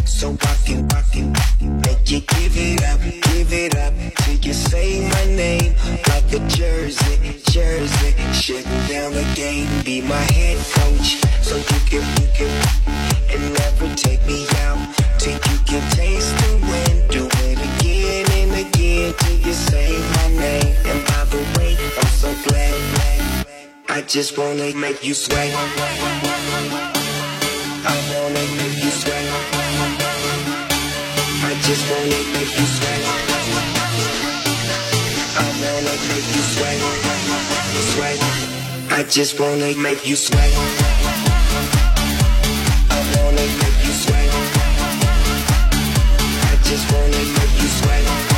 So 0.04 0.36
I 0.42 0.56
can, 0.64 0.88
I 0.92 1.02
can 1.12 1.32
make 1.80 2.10
you 2.10 2.20
give 2.20 2.56
it 2.56 2.82
up, 2.84 3.00
give 3.00 3.52
it 3.52 3.74
up 3.76 3.92
Till 4.24 4.34
you 4.36 4.52
say 4.54 5.06
my 5.08 5.24
name 5.36 5.74
like 6.08 6.32
a 6.32 6.40
jersey, 6.48 7.40
jersey 7.50 8.14
Shut 8.32 8.64
down 8.88 9.12
the 9.12 9.26
game, 9.34 9.68
be 9.84 10.00
my 10.00 10.24
head 10.32 10.58
coach 10.72 11.20
So 11.42 11.56
you 11.56 11.80
can, 11.90 12.04
you 12.20 12.28
can, 12.34 12.50
and 13.30 13.54
never 13.54 13.94
take 13.94 14.24
me 14.26 14.45
just 24.08 24.38
wanna 24.38 24.72
make 24.74 25.04
you 25.04 25.14
sway. 25.14 25.52
I 25.52 25.58
wanna 28.12 28.44
make 28.56 28.84
you 28.84 28.90
sway. 28.90 29.24
I 31.42 31.54
just 31.66 31.90
wanna 31.90 32.20
make 32.34 32.52
you 32.58 32.66
sway. 32.76 33.00
I 35.36 35.46
wanna 35.60 35.94
make 36.08 36.28
you 36.36 36.42
sway. 36.54 36.78
Sway. 37.94 38.16
I 38.90 39.02
just 39.02 39.40
wanna 39.40 39.74
make 39.76 40.06
you 40.06 40.16
sway. 40.16 40.52
I 42.90 42.98
wanna 43.16 43.46
make 43.60 43.80
you 43.86 43.94
sway. 44.04 44.26
I 46.42 46.56
just 46.62 46.92
wanna 46.92 47.22
make 47.38 47.54
you 47.60 47.68
sway. 47.80 48.35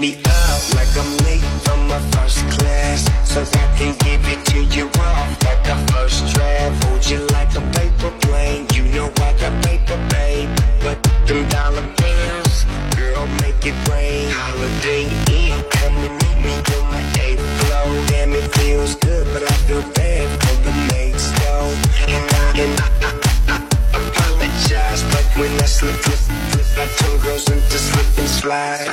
me 0.00 0.14
up. 0.26 0.35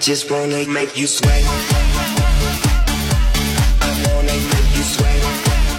Just 0.00 0.30
wanna 0.30 0.66
make 0.66 0.96
you 0.96 1.06
sweat. 1.06 1.44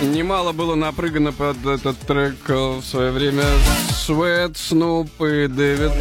Немало 0.02 0.52
было 0.52 0.76
напрыгано 0.76 1.32
под 1.32 1.66
этот 1.66 1.98
трек 2.00 2.36
э, 2.48 2.54
в 2.54 2.84
свое 2.84 3.12
время 3.12 3.44
Свет, 3.90 4.58
Снуп 4.58 5.10
и 5.22 5.48
Дэвид. 5.48 5.92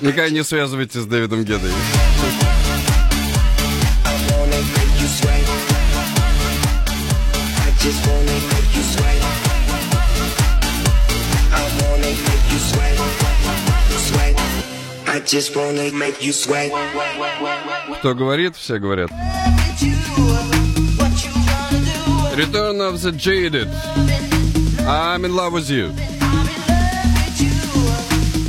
Никогда 0.00 0.30
не 0.30 0.44
связывайте 0.44 1.00
с 1.00 1.06
Дэвидом 1.06 1.44
Гедой. 1.44 1.70
Кто 17.98 18.14
говорит, 18.14 18.56
все 18.56 18.78
говорят. 18.78 19.10
Return 22.36 22.80
of 22.80 23.00
the 23.00 23.12
Jaded. 23.12 23.68
I'm 24.86 25.24
in 25.24 25.34
love 25.34 25.52
with 25.52 25.68
you. 25.68 25.92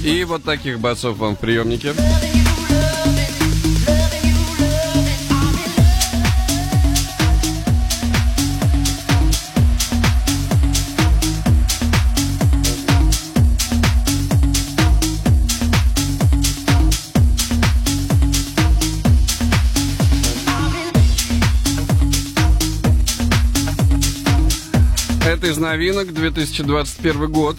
И 0.03 0.23
вот 0.23 0.43
таких 0.43 0.79
басов 0.79 1.17
вам 1.17 1.35
в 1.35 1.39
приемнике. 1.39 1.93
Это 25.27 25.47
из 25.47 25.57
новинок 25.57 26.13
2021 26.13 27.29
год. 27.29 27.57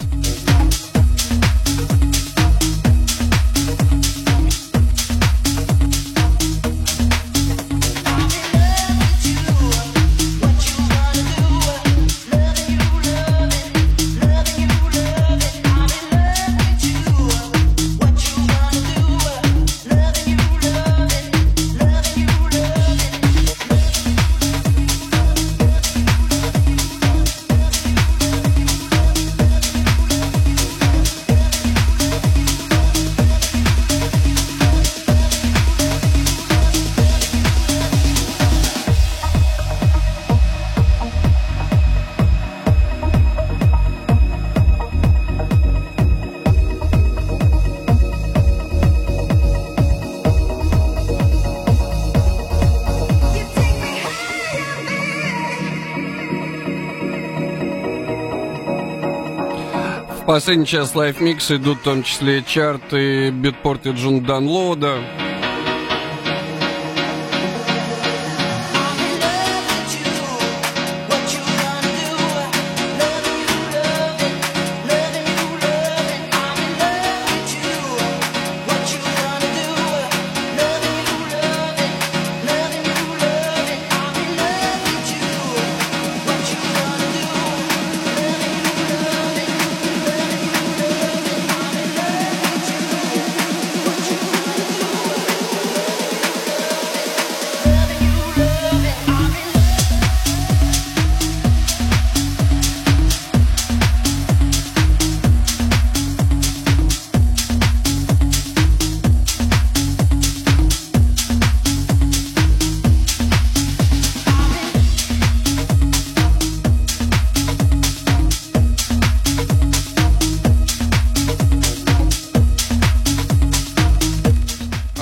Последний 60.39 60.65
час 60.65 60.95
лайфмикса 60.95 61.57
идут 61.57 61.79
в 61.79 61.83
том 61.83 62.01
числе 62.01 62.41
чарты 62.41 63.29
Битпорт 63.29 63.87
и 63.87 63.91
Джун 63.91 64.23
Данлода. 64.23 65.28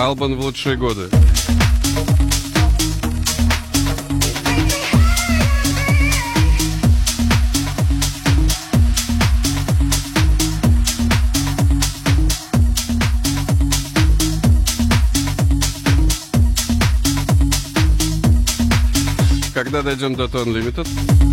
Албан 0.08 0.38
в 0.38 0.40
лучшие 0.40 0.78
годы. 0.78 1.10
Когда 19.54 19.82
дойдем 19.82 20.16
до 20.16 20.24
Tone 20.28 20.54
Limited? 20.54 21.27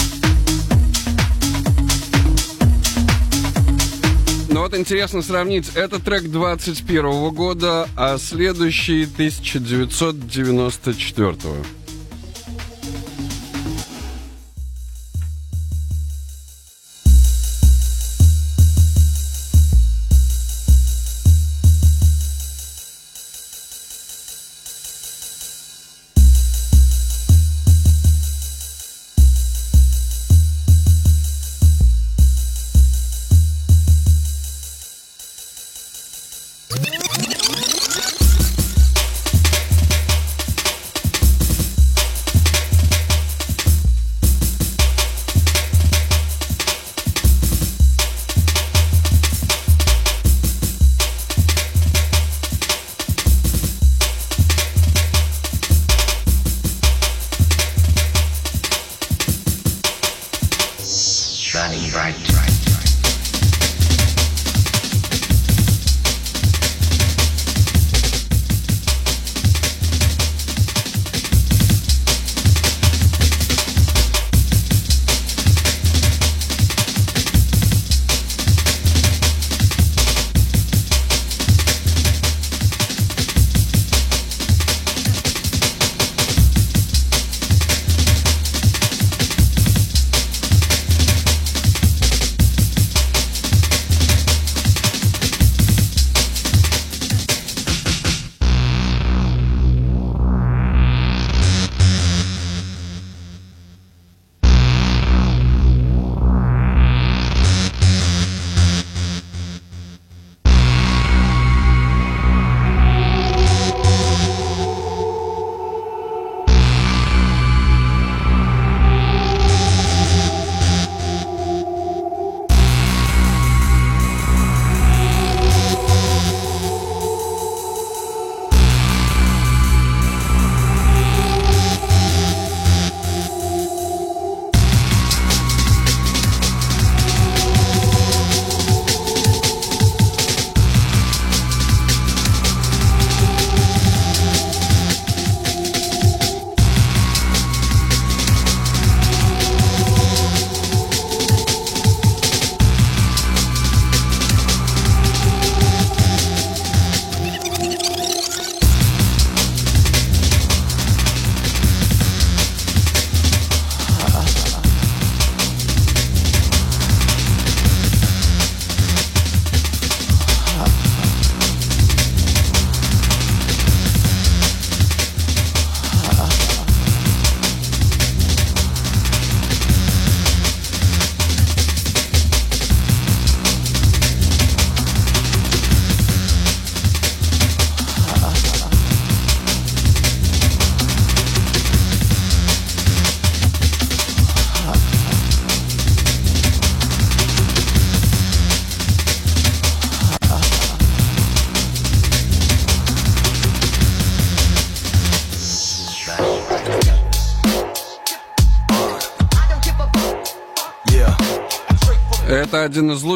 Интересно 4.77 5.23
сравнить. 5.23 5.71
Это 5.75 5.99
трек 5.99 6.31
21 6.31 7.31
года, 7.31 7.89
а 7.97 8.19
следующий 8.19 9.05
1994. 9.05 11.37
Shining 11.37 11.84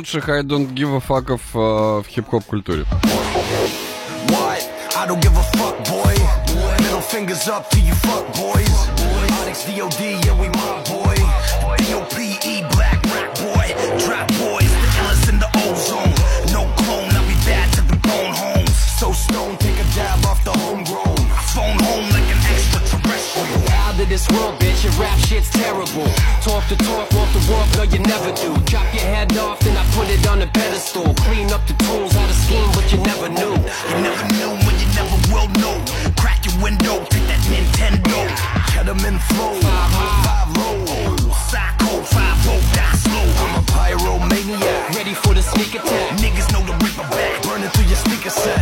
лучших 0.09 0.28
I 0.30 0.43
don't 0.43 0.74
give 0.74 0.94
a 0.94 1.01
fuck'ов 1.01 1.43
э, 1.55 2.02
в 2.02 2.06
хип-хоп 2.09 2.44
культуре. 2.44 2.85
Onyx, 9.40 9.64
DOD, 9.66 10.01
yeah, 10.24 10.35
we 10.40 10.48
my 10.48 10.82
boy. 10.89 11.16
DOPE, 11.89 12.64
black 12.72 12.98
rap 13.12 13.30
boy. 13.36 13.66
Drop 14.05 14.38
this 24.18 24.28
world, 24.34 24.58
bitch, 24.58 24.82
your 24.82 24.92
rap 24.98 25.18
shit's 25.18 25.50
terrible. 25.50 26.06
Talk 26.42 26.66
the 26.68 26.76
talk, 26.82 27.06
walk 27.14 27.30
the 27.30 27.42
walk, 27.50 27.68
no, 27.78 27.84
you 27.84 28.00
never 28.02 28.32
do. 28.34 28.50
Chop 28.66 28.86
your 28.92 29.06
head 29.06 29.36
off, 29.38 29.60
then 29.60 29.76
I 29.76 29.84
put 29.94 30.10
it 30.10 30.26
on 30.26 30.42
a 30.42 30.46
pedestal. 30.46 31.14
Clean 31.26 31.46
up 31.52 31.62
the 31.66 31.74
tools 31.86 32.16
out 32.16 32.28
of 32.28 32.34
scheme, 32.34 32.70
but 32.74 32.90
you 32.90 32.98
never 32.98 33.28
knew. 33.28 33.54
You 33.54 33.96
never 34.02 34.26
knew 34.34 34.50
when 34.66 34.74
you 34.82 34.88
never 34.98 35.16
will 35.30 35.48
know. 35.62 35.76
Crack 36.18 36.42
your 36.44 36.56
window, 36.58 37.04
take 37.14 37.26
that 37.30 37.42
Nintendo. 37.46 38.18
Cut 38.74 38.86
them 38.86 38.98
in 39.06 39.18
flow. 39.30 39.54
Five, 39.62 39.90
five, 40.26 40.48
low. 40.58 40.76
Psycho, 41.50 42.02
five, 42.02 42.38
low, 42.46 42.58
die 42.74 42.98
slow. 42.98 43.26
I'm 43.44 43.54
a 43.54 43.64
pyromaniac. 43.70 44.98
Ready 44.98 45.14
for 45.14 45.32
the 45.34 45.42
sneak 45.42 45.78
attack. 45.78 46.18
Niggas 46.18 46.50
know 46.50 46.62
the 46.66 46.74
ripper 46.82 47.06
back. 47.14 47.42
Burning 47.46 47.70
through 47.70 47.86
your 47.86 48.00
speaker 48.02 48.30
set. 48.30 48.57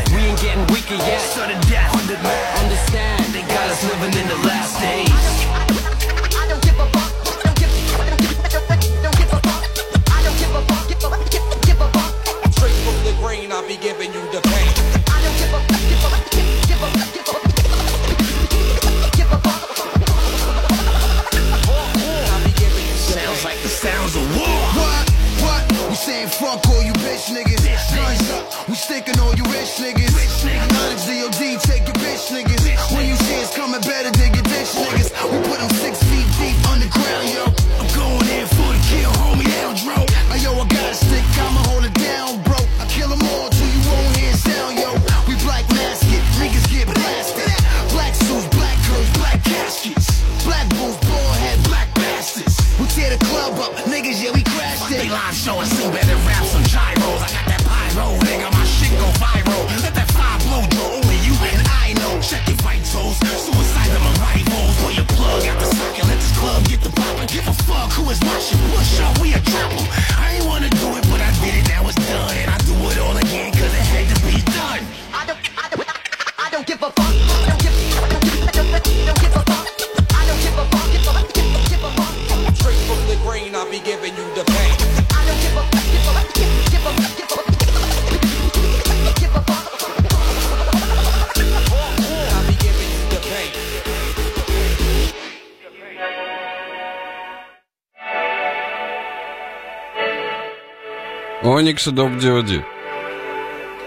Onyx 101.57 101.89
и 101.89 101.93
Dope 101.93 102.19
D.O.D. 102.21 102.63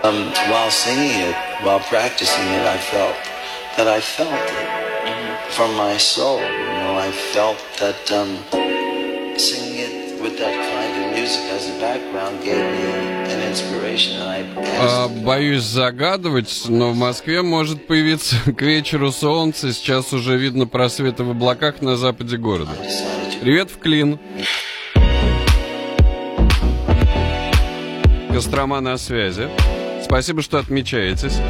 Um, 0.01 0.31
while 0.49 0.71
singing 0.71 1.11
it, 1.29 1.35
while 1.61 1.79
practicing 1.81 2.47
it, 2.57 2.65
I 2.65 2.77
felt 2.77 3.15
that 3.77 3.87
I 3.87 3.99
felt 4.01 4.33
it 4.33 5.51
from 5.51 5.75
my 5.75 5.95
soul. 5.97 6.39
You 6.39 6.73
know, 6.81 6.97
I 6.97 7.11
felt 7.11 7.59
that 7.79 8.11
um, 8.11 8.39
singing 9.37 9.77
it 9.85 10.19
with 10.19 10.39
that 10.39 10.55
kind 10.73 10.91
of 11.03 11.13
music 11.13 11.43
as 11.51 11.69
a 11.69 11.79
background 11.79 12.43
gave 12.43 12.57
me 12.57 13.09
А, 14.79 15.07
боюсь 15.07 15.63
загадывать, 15.63 16.65
но 16.67 16.91
в 16.91 16.95
Москве 16.95 17.41
может 17.41 17.87
появиться 17.87 18.35
к 18.45 18.61
вечеру 18.61 19.11
солнце. 19.11 19.73
Сейчас 19.73 20.13
уже 20.13 20.37
видно 20.37 20.67
просветы 20.67 21.23
в 21.23 21.31
облаках 21.31 21.81
на 21.81 21.97
западе 21.97 22.37
города. 22.37 22.71
Привет 23.41 23.71
в 23.71 23.79
Клин. 23.79 24.19
Кострома 28.39 28.79
на 28.79 28.97
связи. 28.97 29.49
Спасибо, 30.01 30.41
что 30.41 30.59
отмечаетесь. 30.59 31.41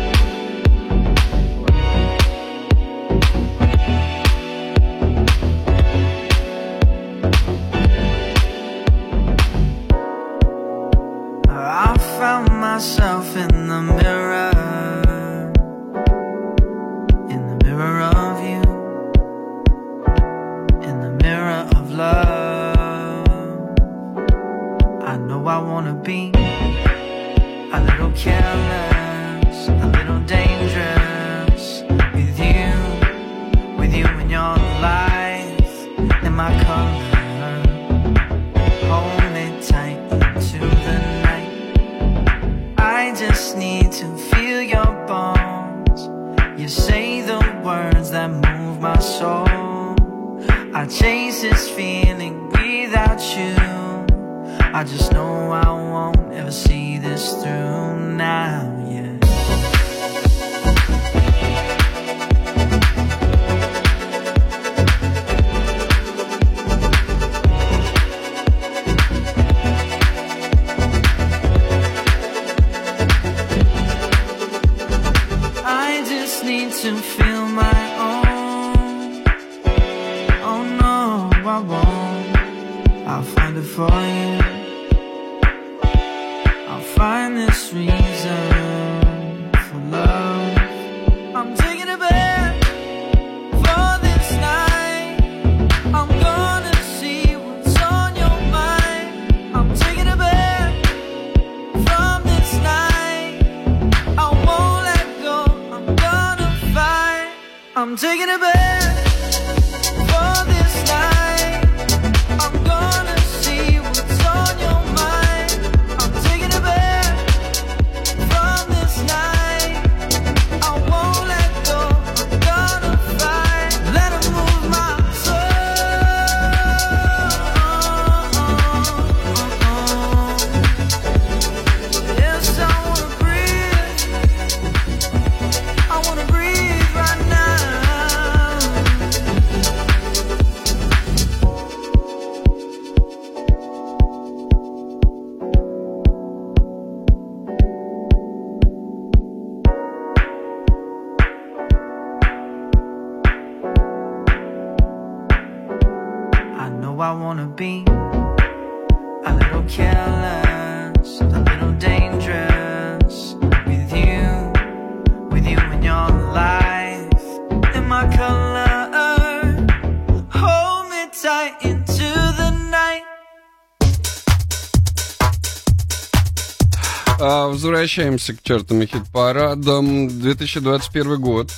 возвращаемся 177.89 178.35
к 178.35 178.43
чертовым 178.43 178.85
хит-парадам. 178.85 180.09
2021 180.09 181.19
год. 181.19 181.51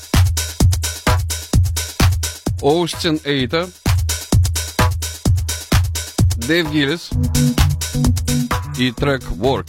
Остин 2.62 3.20
Эйта. 3.26 3.70
Дэйв 6.38 6.72
Гиллис. 6.72 7.10
И 8.78 8.94
трек 8.94 9.24
«Work». 9.32 9.68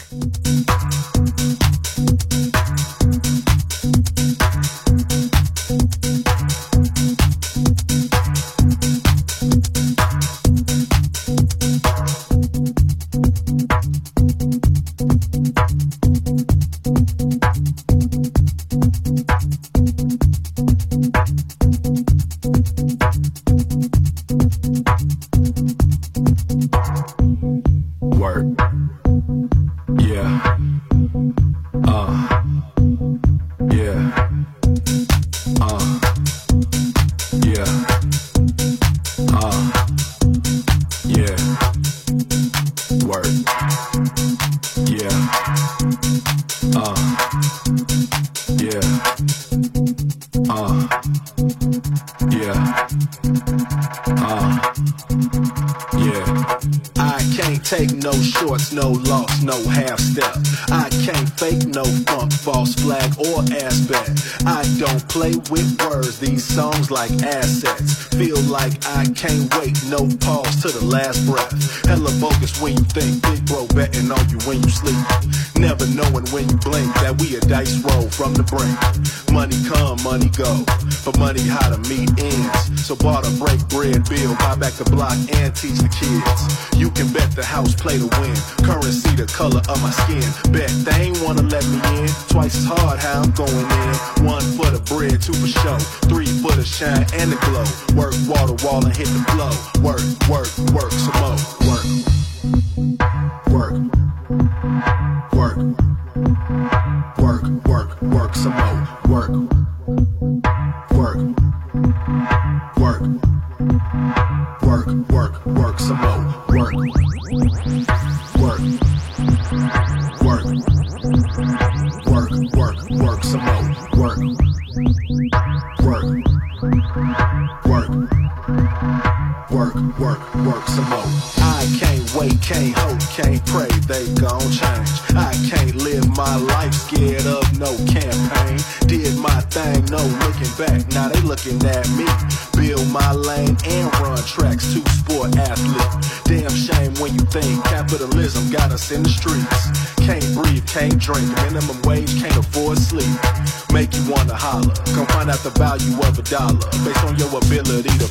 work. 124.03 125.02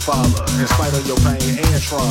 in 0.01 0.65
spite 0.65 0.93
of 0.97 1.05
your 1.05 1.17
pain 1.17 1.37
and 1.61 1.81
trauma. 1.81 2.09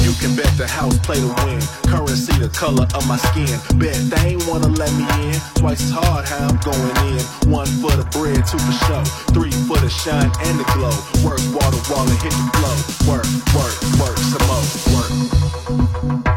You 0.00 0.12
can 0.16 0.34
bet 0.34 0.48
the 0.56 0.66
house 0.66 0.96
play 1.00 1.20
to 1.20 1.28
win. 1.44 1.60
Currency 1.92 2.32
the 2.40 2.48
color 2.48 2.88
of 2.94 3.06
my 3.06 3.18
skin. 3.18 3.52
Bet 3.76 3.96
they 4.08 4.32
ain't 4.32 4.46
wanna 4.48 4.68
let 4.68 4.90
me 4.96 5.04
in. 5.28 5.36
Twice 5.60 5.82
as 5.82 5.90
hard 5.92 6.24
how 6.24 6.48
I'm 6.48 6.56
going 6.64 6.96
in. 7.12 7.20
One 7.52 7.68
for 7.84 7.92
the 7.92 8.08
bread, 8.16 8.40
two 8.48 8.56
for 8.56 8.76
show. 8.88 9.04
Three 9.34 9.52
for 9.68 9.76
the 9.76 9.90
shine 9.90 10.32
and 10.48 10.58
the 10.58 10.64
glow. 10.72 10.96
Work 11.20 11.44
water, 11.52 11.80
wall 11.92 12.08
and 12.08 12.20
hit 12.24 12.32
the 12.32 12.48
flow. 12.56 12.76
Work, 13.12 13.28
work, 13.52 13.76
work 14.00 14.16
some 14.16 14.46
more. 14.48 14.64
Work. 16.24 16.35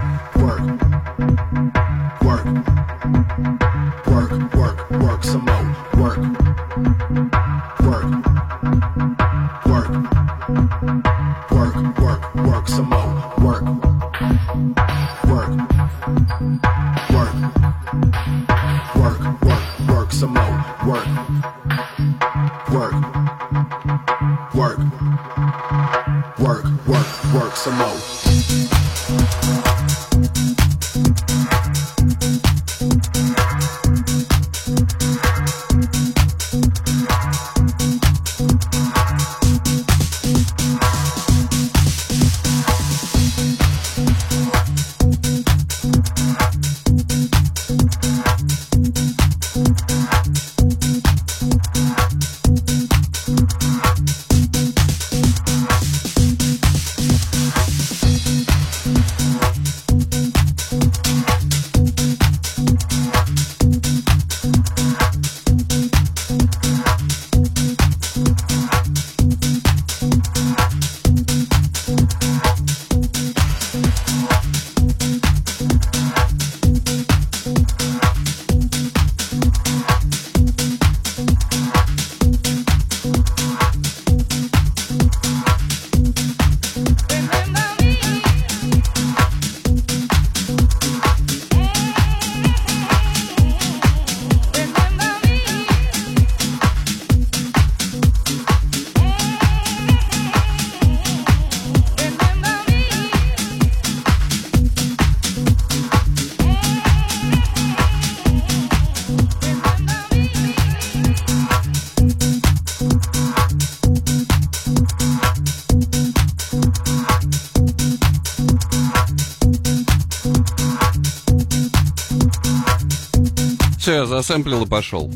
Все, 123.89 124.05
засэмплил 124.05 124.65
и 124.65 124.67
пошел. 124.67 125.11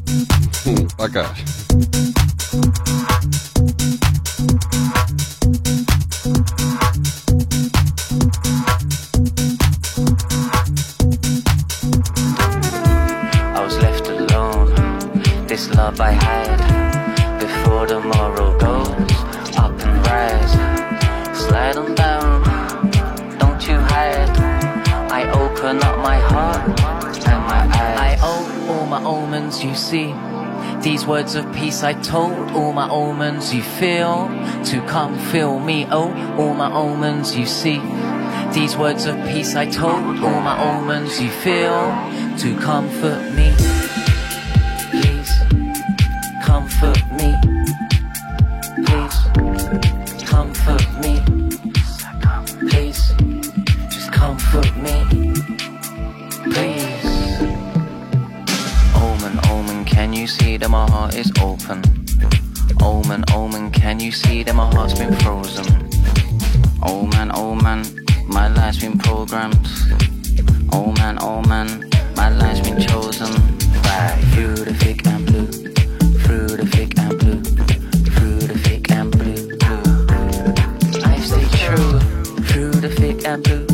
Хм, 0.65 0.87
Пока. 0.97 1.27
These 29.94 31.06
words 31.06 31.36
of 31.36 31.53
peace 31.53 31.84
I 31.84 31.94
told 31.94 32.49
all 32.53 32.74
my 32.74 32.90
omens 32.90 33.53
you 33.53 33.61
feel 33.61 34.28
to 34.65 34.84
come 34.88 35.20
feel 35.32 35.60
me. 35.60 35.86
Oh, 35.91 36.11
all 36.36 36.56
my 36.56 36.74
omens 36.74 37.36
you 37.36 37.45
see. 37.45 37.80
These 38.53 38.76
words 38.76 39.06
of 39.06 39.15
peace 39.28 39.56
I 39.56 39.68
told 39.68 40.18
all 40.18 40.41
my 40.41 40.57
omens 40.60 41.22
you 41.22 41.30
feel 41.30 41.78
to 42.40 42.57
comfort 42.60 43.22
Oh 70.75 70.91
man, 70.97 71.19
oh 71.21 71.41
man, 71.43 71.87
my 72.15 72.29
life's 72.29 72.61
been 72.61 72.81
chosen. 72.81 73.31
By 73.83 74.17
through 74.33 74.55
the 74.55 74.73
thick 74.73 75.05
and 75.05 75.23
blue, 75.23 75.45
through 76.23 76.47
the 76.57 76.65
thick 76.65 76.97
and 76.97 77.19
blue, 77.19 77.41
through 78.15 78.39
the 78.47 78.57
thick 78.57 78.89
and 78.89 79.11
blue. 79.11 79.53
true, 81.63 81.99
through 82.47 82.71
the 82.71 82.89
thick 82.89 83.25
and 83.25 83.43
blue, 83.43 83.72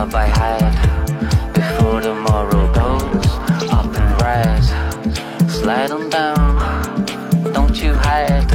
love 0.00 0.14
I 0.14 0.28
had 0.42 0.72
before 1.54 2.00
the 2.02 2.14
morrow 2.14 2.64
goes 2.80 3.28
up 3.78 3.90
and 4.00 4.10
rise. 4.26 4.68
Slide 5.58 5.90
on 5.90 6.10
down, 6.10 6.52
don't 7.54 7.76
you 7.82 7.94
hide. 7.94 8.50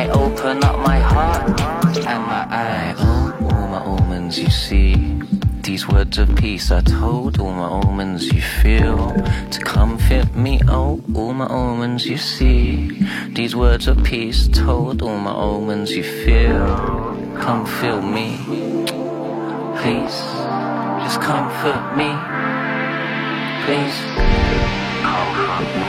I 0.00 0.02
open 0.22 0.62
up 0.62 0.78
my 0.90 1.00
heart 1.00 1.58
and 2.12 2.22
my 2.34 2.44
eyes. 2.66 2.96
Oh, 3.00 3.48
all 3.50 3.66
my 3.74 3.82
omens 3.96 4.38
you 4.38 4.50
see. 4.50 4.94
These 5.62 5.88
words 5.88 6.18
of 6.18 6.28
peace 6.36 6.70
I 6.70 6.80
told 6.82 7.40
all 7.40 7.54
my 7.64 7.70
omens 7.80 8.32
you 8.32 8.42
feel 8.62 8.98
to 9.54 9.58
comfort 9.76 10.30
me. 10.36 10.60
Oh, 10.68 11.02
all 11.16 11.34
my 11.34 11.48
omens 11.48 12.06
you 12.06 12.18
see. 12.18 13.04
These 13.38 13.56
words 13.56 13.88
of 13.88 13.96
peace 14.04 14.46
told 14.46 15.02
all 15.02 15.18
my 15.18 15.34
omens 15.34 15.90
you 15.90 16.04
feel. 16.24 16.66
Come 17.44 17.66
feel 17.80 18.00
me, 18.00 18.28
please. 19.80 20.41
Just 21.02 21.20
comfort 21.20 21.96
me, 21.96 22.10
please. 23.64 23.96
Comfort 25.02 25.68
me, 25.74 25.88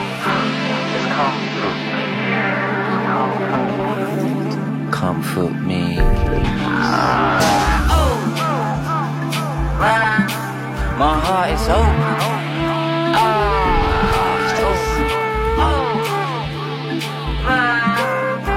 comfort 4.90 5.54
me. 5.62 5.98
Oh, 7.90 8.16
my 10.98 11.14
heart 11.24 11.50
is 11.50 11.68
open. 11.68 12.34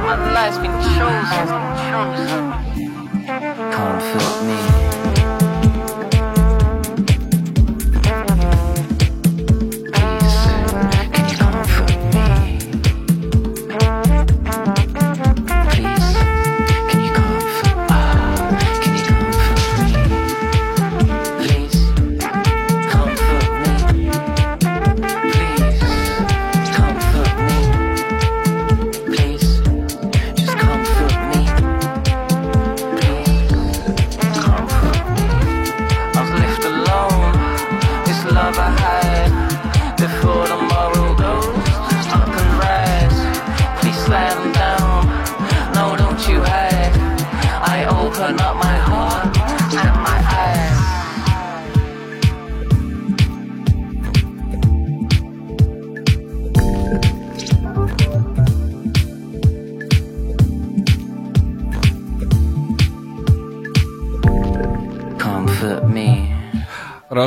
My 0.06 0.16
life's 0.34 0.58
been 0.58 0.76
chosen. 0.96 1.58
Comfort 3.72 4.36
me. 4.48 4.87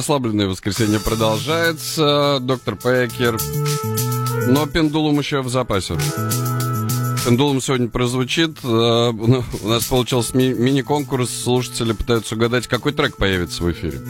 Расслабленное 0.00 0.46
воскресенье 0.48 0.98
продолжается. 0.98 2.38
Доктор 2.40 2.74
Пекер. 2.74 3.38
Но 4.46 4.64
пендулум 4.64 5.18
еще 5.18 5.42
в 5.42 5.50
запасе. 5.50 5.94
Пендулум 7.26 7.60
сегодня 7.60 7.86
прозвучит. 7.86 8.52
Э, 8.64 9.12
ну, 9.12 9.44
У 9.62 9.68
нас 9.68 9.84
получился 9.84 10.34
ми- 10.34 10.54
мини-конкурс. 10.54 11.28
Слушатели 11.42 11.92
пытаются 11.92 12.34
угадать, 12.34 12.66
какой 12.66 12.92
трек 12.92 13.18
появится 13.18 13.62
в 13.62 13.70
эфире. 13.72 14.00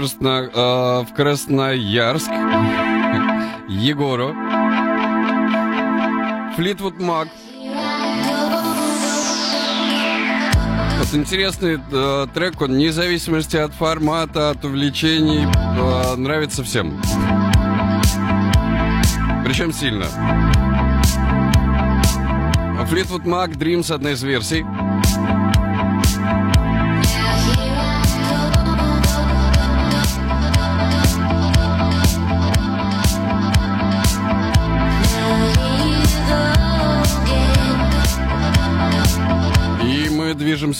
Красно- 0.00 0.48
э, 0.54 1.04
в 1.04 1.14
Красноярск. 1.14 2.30
Егору. 3.68 4.34
Флитвуд 6.56 6.98
Мак. 6.98 7.28
Вот 10.98 11.08
интересный 11.12 11.78
э, 11.92 12.26
трек, 12.32 12.58
он 12.62 12.72
вне 12.72 12.92
зависимости 12.92 13.58
от 13.58 13.74
формата, 13.74 14.48
от 14.50 14.64
увлечений, 14.64 15.46
э, 15.46 16.16
нравится 16.16 16.64
всем. 16.64 16.98
Причем 19.44 19.70
сильно. 19.70 20.06
Флитвуд 22.86 23.26
Мак, 23.26 23.50
Dreams, 23.50 23.92
одна 23.92 24.12
из 24.12 24.22
версий. 24.22 24.64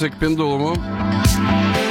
yüksek 0.01 0.21
pin 0.21 1.90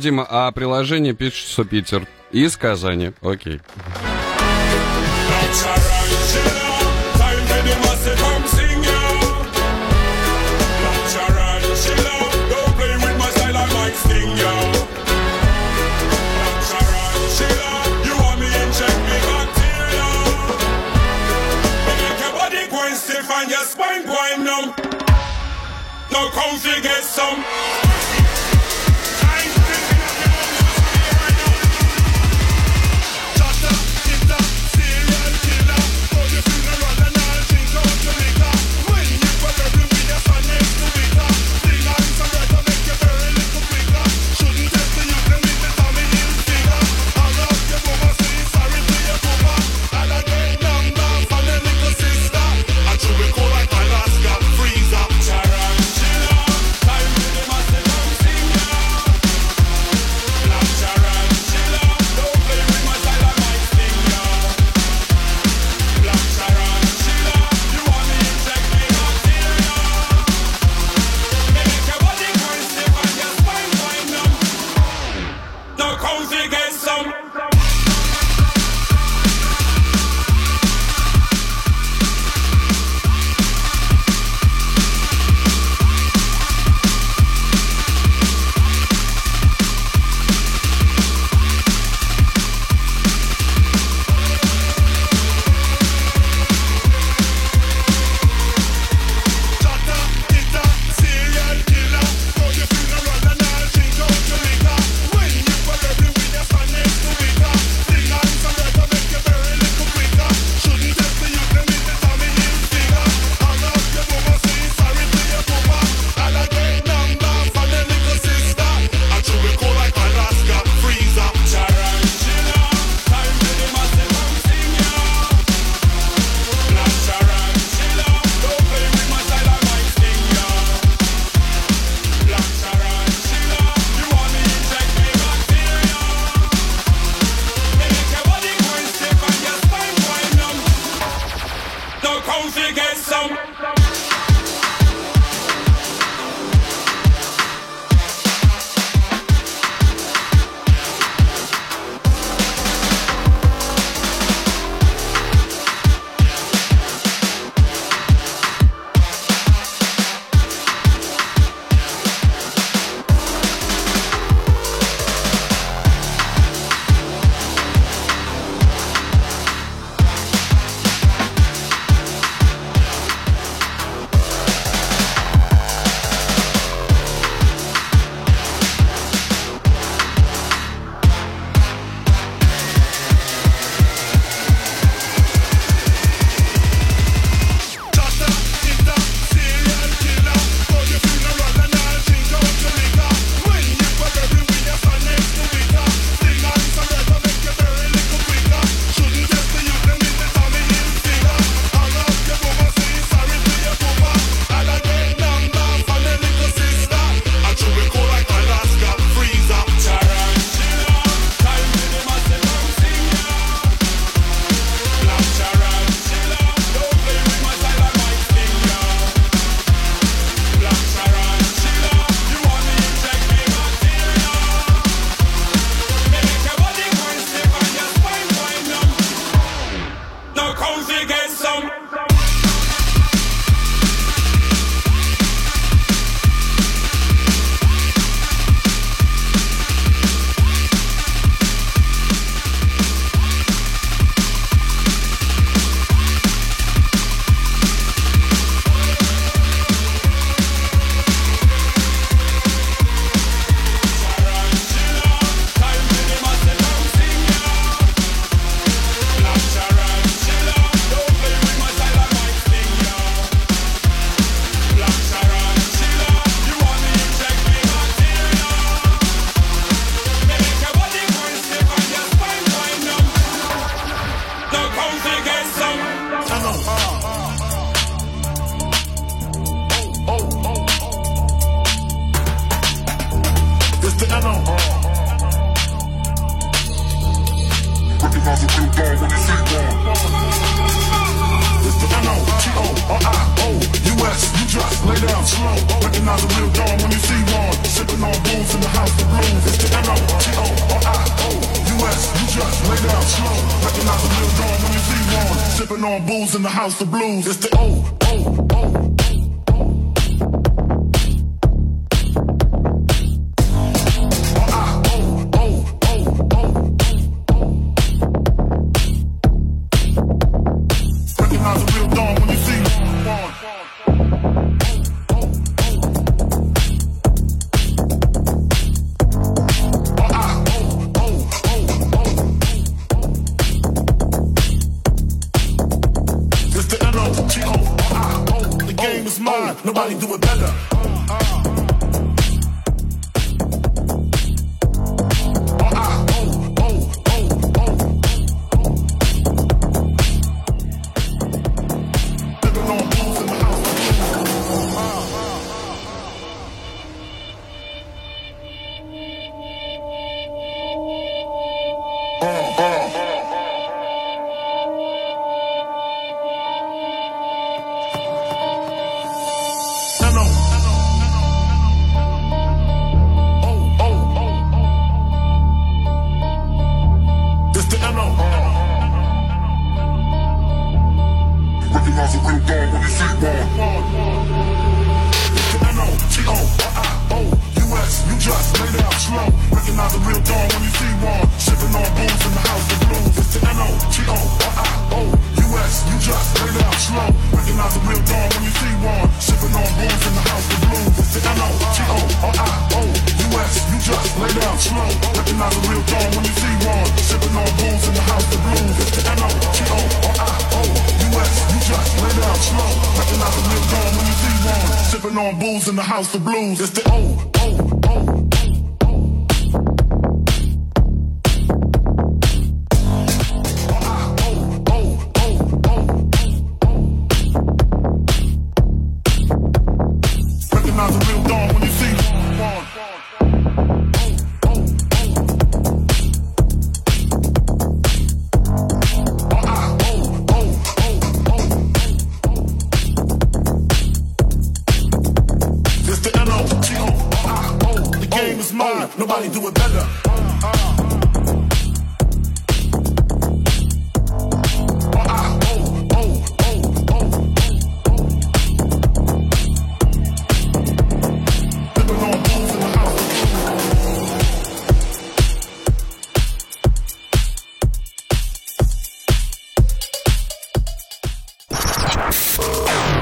Дима, 0.00 0.26
а 0.28 0.50
приложение 0.50 1.14
пишет, 1.14 1.48
что 1.48 1.64
Питер. 1.64 2.06
Из 2.32 2.56
Казани. 2.56 3.12
Окей. 3.22 3.56
Okay. 3.56 4.09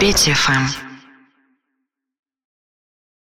Третья 0.09 0.35
фам. 0.35 0.88